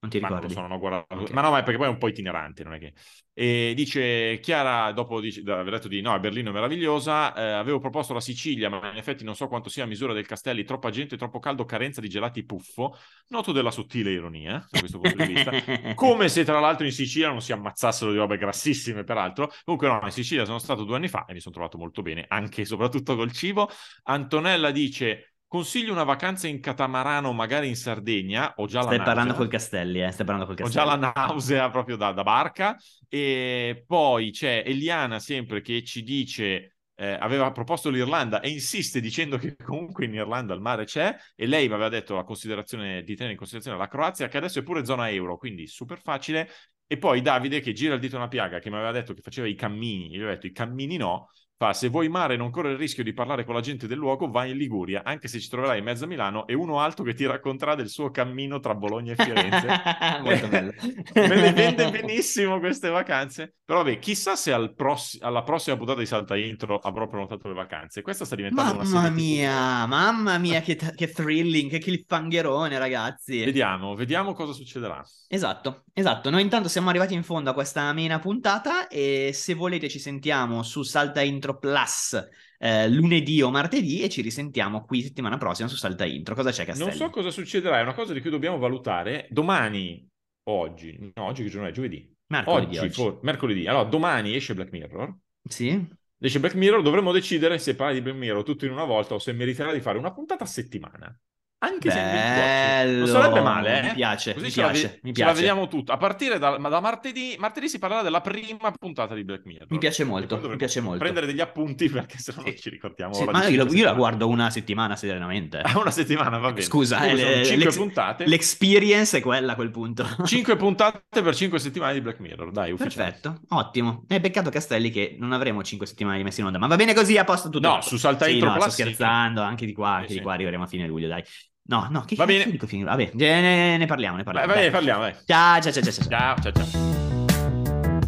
[0.06, 0.52] Non ti Ma ricordi?
[0.54, 1.14] so, non ho guardato.
[1.14, 1.30] Ok.
[1.30, 2.92] Ma no, ma è perché poi è un po' itinerante, non è che...
[3.38, 7.78] E dice, Chiara, dopo dice, aver detto di no, a Berlino è meravigliosa, eh, avevo
[7.78, 10.88] proposto la Sicilia, ma in effetti non so quanto sia a misura del Castelli, troppa
[10.90, 12.96] gente, troppo caldo, carenza di gelati puffo.
[13.28, 15.50] Noto della sottile ironia, da questo punto di vista.
[15.94, 19.50] Come se tra l'altro in Sicilia non si ammazzassero di robe grassissime, peraltro.
[19.64, 22.24] Comunque no, in Sicilia sono stato due anni fa e mi sono trovato molto bene,
[22.28, 23.68] anche e soprattutto col cibo.
[24.04, 25.32] Antonella dice...
[25.48, 28.54] Consiglio una vacanza in catamarano, magari in Sardegna.
[28.56, 29.34] Ho già Stai la parlando nausea.
[29.34, 30.10] col Castelli, eh?
[30.10, 31.00] Stai parlando col Ho già Castelli.
[31.00, 32.76] la nausea proprio da, da barca.
[33.08, 36.76] E poi c'è Eliana sempre che ci dice.
[36.98, 41.46] eh, aveva proposto l'Irlanda e insiste dicendo che comunque in Irlanda il mare c'è e
[41.46, 44.62] lei mi aveva detto la considerazione di tenere in considerazione la Croazia che adesso è
[44.62, 46.48] pure zona euro quindi super facile
[46.86, 49.46] e poi Davide che gira il dito una piaga che mi aveva detto che faceva
[49.46, 51.28] i cammini gli ho detto i cammini no
[51.58, 53.96] fa se vuoi mare e non corre il rischio di parlare con la gente del
[53.98, 57.02] luogo vai in Liguria anche se ci troverai in mezzo a Milano e uno alto
[57.02, 59.66] che ti racconterà del suo cammino tra Bologna e Firenze
[60.22, 60.72] Molto bello.
[61.14, 63.54] Me le vende benissimo queste vacanze.
[63.64, 67.54] Però vabbè, chissà se al pross- alla prossima puntata di Salta Intro avrò prenotato le
[67.54, 68.02] vacanze.
[68.02, 69.14] Questa sta diventando una Mamma serie TV.
[69.14, 73.44] mia, mamma mia, che, che thrilling, che cliffhangerone, ragazzi.
[73.44, 75.02] Vediamo, vediamo cosa succederà.
[75.28, 76.30] Esatto, esatto.
[76.30, 80.62] Noi intanto siamo arrivati in fondo a questa amena puntata e se volete ci sentiamo
[80.62, 82.28] su Salta Intro Plus
[82.58, 86.34] eh, lunedì o martedì e ci risentiamo qui settimana prossima su Salta Intro.
[86.34, 86.88] Cosa c'è, Castelli?
[86.88, 89.26] Non so cosa succederà, è una cosa di cui dobbiamo valutare.
[89.30, 90.06] Domani,
[90.44, 91.72] oggi, no, oggi che giorno è?
[91.72, 92.14] Giovedì.
[92.28, 92.92] Mercoledì oggi, oggi.
[92.94, 93.66] for- mercoledì.
[93.66, 95.16] Allora, domani esce Black Mirror.
[95.48, 95.88] Sì?
[96.18, 99.18] Esce Black Mirror, dovremmo decidere se parlare di Black Mirror tutto in una volta o
[99.18, 101.18] se meriterà di fare una puntata a settimana.
[101.58, 102.98] Anche se Bello.
[102.98, 103.82] Non sarebbe male, eh?
[103.88, 105.34] Mi piace, Così mi piace, ve- mi ce la piace.
[105.40, 105.94] vediamo tutta.
[105.94, 109.66] A partire da, ma da martedì, martedì si parlerà della prima puntata di Black Mirror.
[109.70, 110.98] Mi piace molto, mi piace molto.
[110.98, 112.60] Prendere degli appunti perché se no non Sì.
[112.60, 113.14] ci ricordiamo.
[113.14, 115.58] Sì, ma io, io la guardo una settimana serenamente.
[115.60, 116.60] Ah, una settimana, va bene.
[116.60, 118.26] Scusa, Comunque eh, sono le- cinque l'ex- puntate.
[118.26, 120.06] L'experience è quella a quel punto.
[120.24, 122.52] Cinque puntate per cinque settimane di Black Mirror.
[122.52, 123.12] Dai, ufficiale.
[123.12, 124.04] Perfetto, ottimo.
[124.06, 126.92] È peccato Castelli che non avremo 5 settimane di messi in onda, ma va bene
[126.94, 127.66] così, a posto tutto.
[127.66, 130.34] No, su Salta Sì, Intro no, Plus, sto scherzando, anche di qua, anche di qua
[130.34, 131.24] arriveremo a fine luglio, dai.
[131.68, 132.48] No, no, che Va bene.
[132.50, 134.52] dico fine Vabbè, ne, ne parliamo, ne Vai, parliamo.
[134.54, 134.70] vai, dai.
[134.70, 135.14] parliamo, vai.
[135.26, 135.92] Ciao, ciao, ciao, ciao.
[135.92, 136.08] ciao.
[136.08, 138.00] Ciao, ciao, ciao.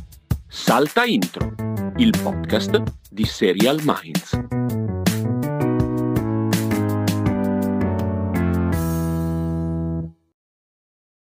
[0.47, 1.55] Salta Intro,
[1.97, 4.78] il podcast di Serial Minds.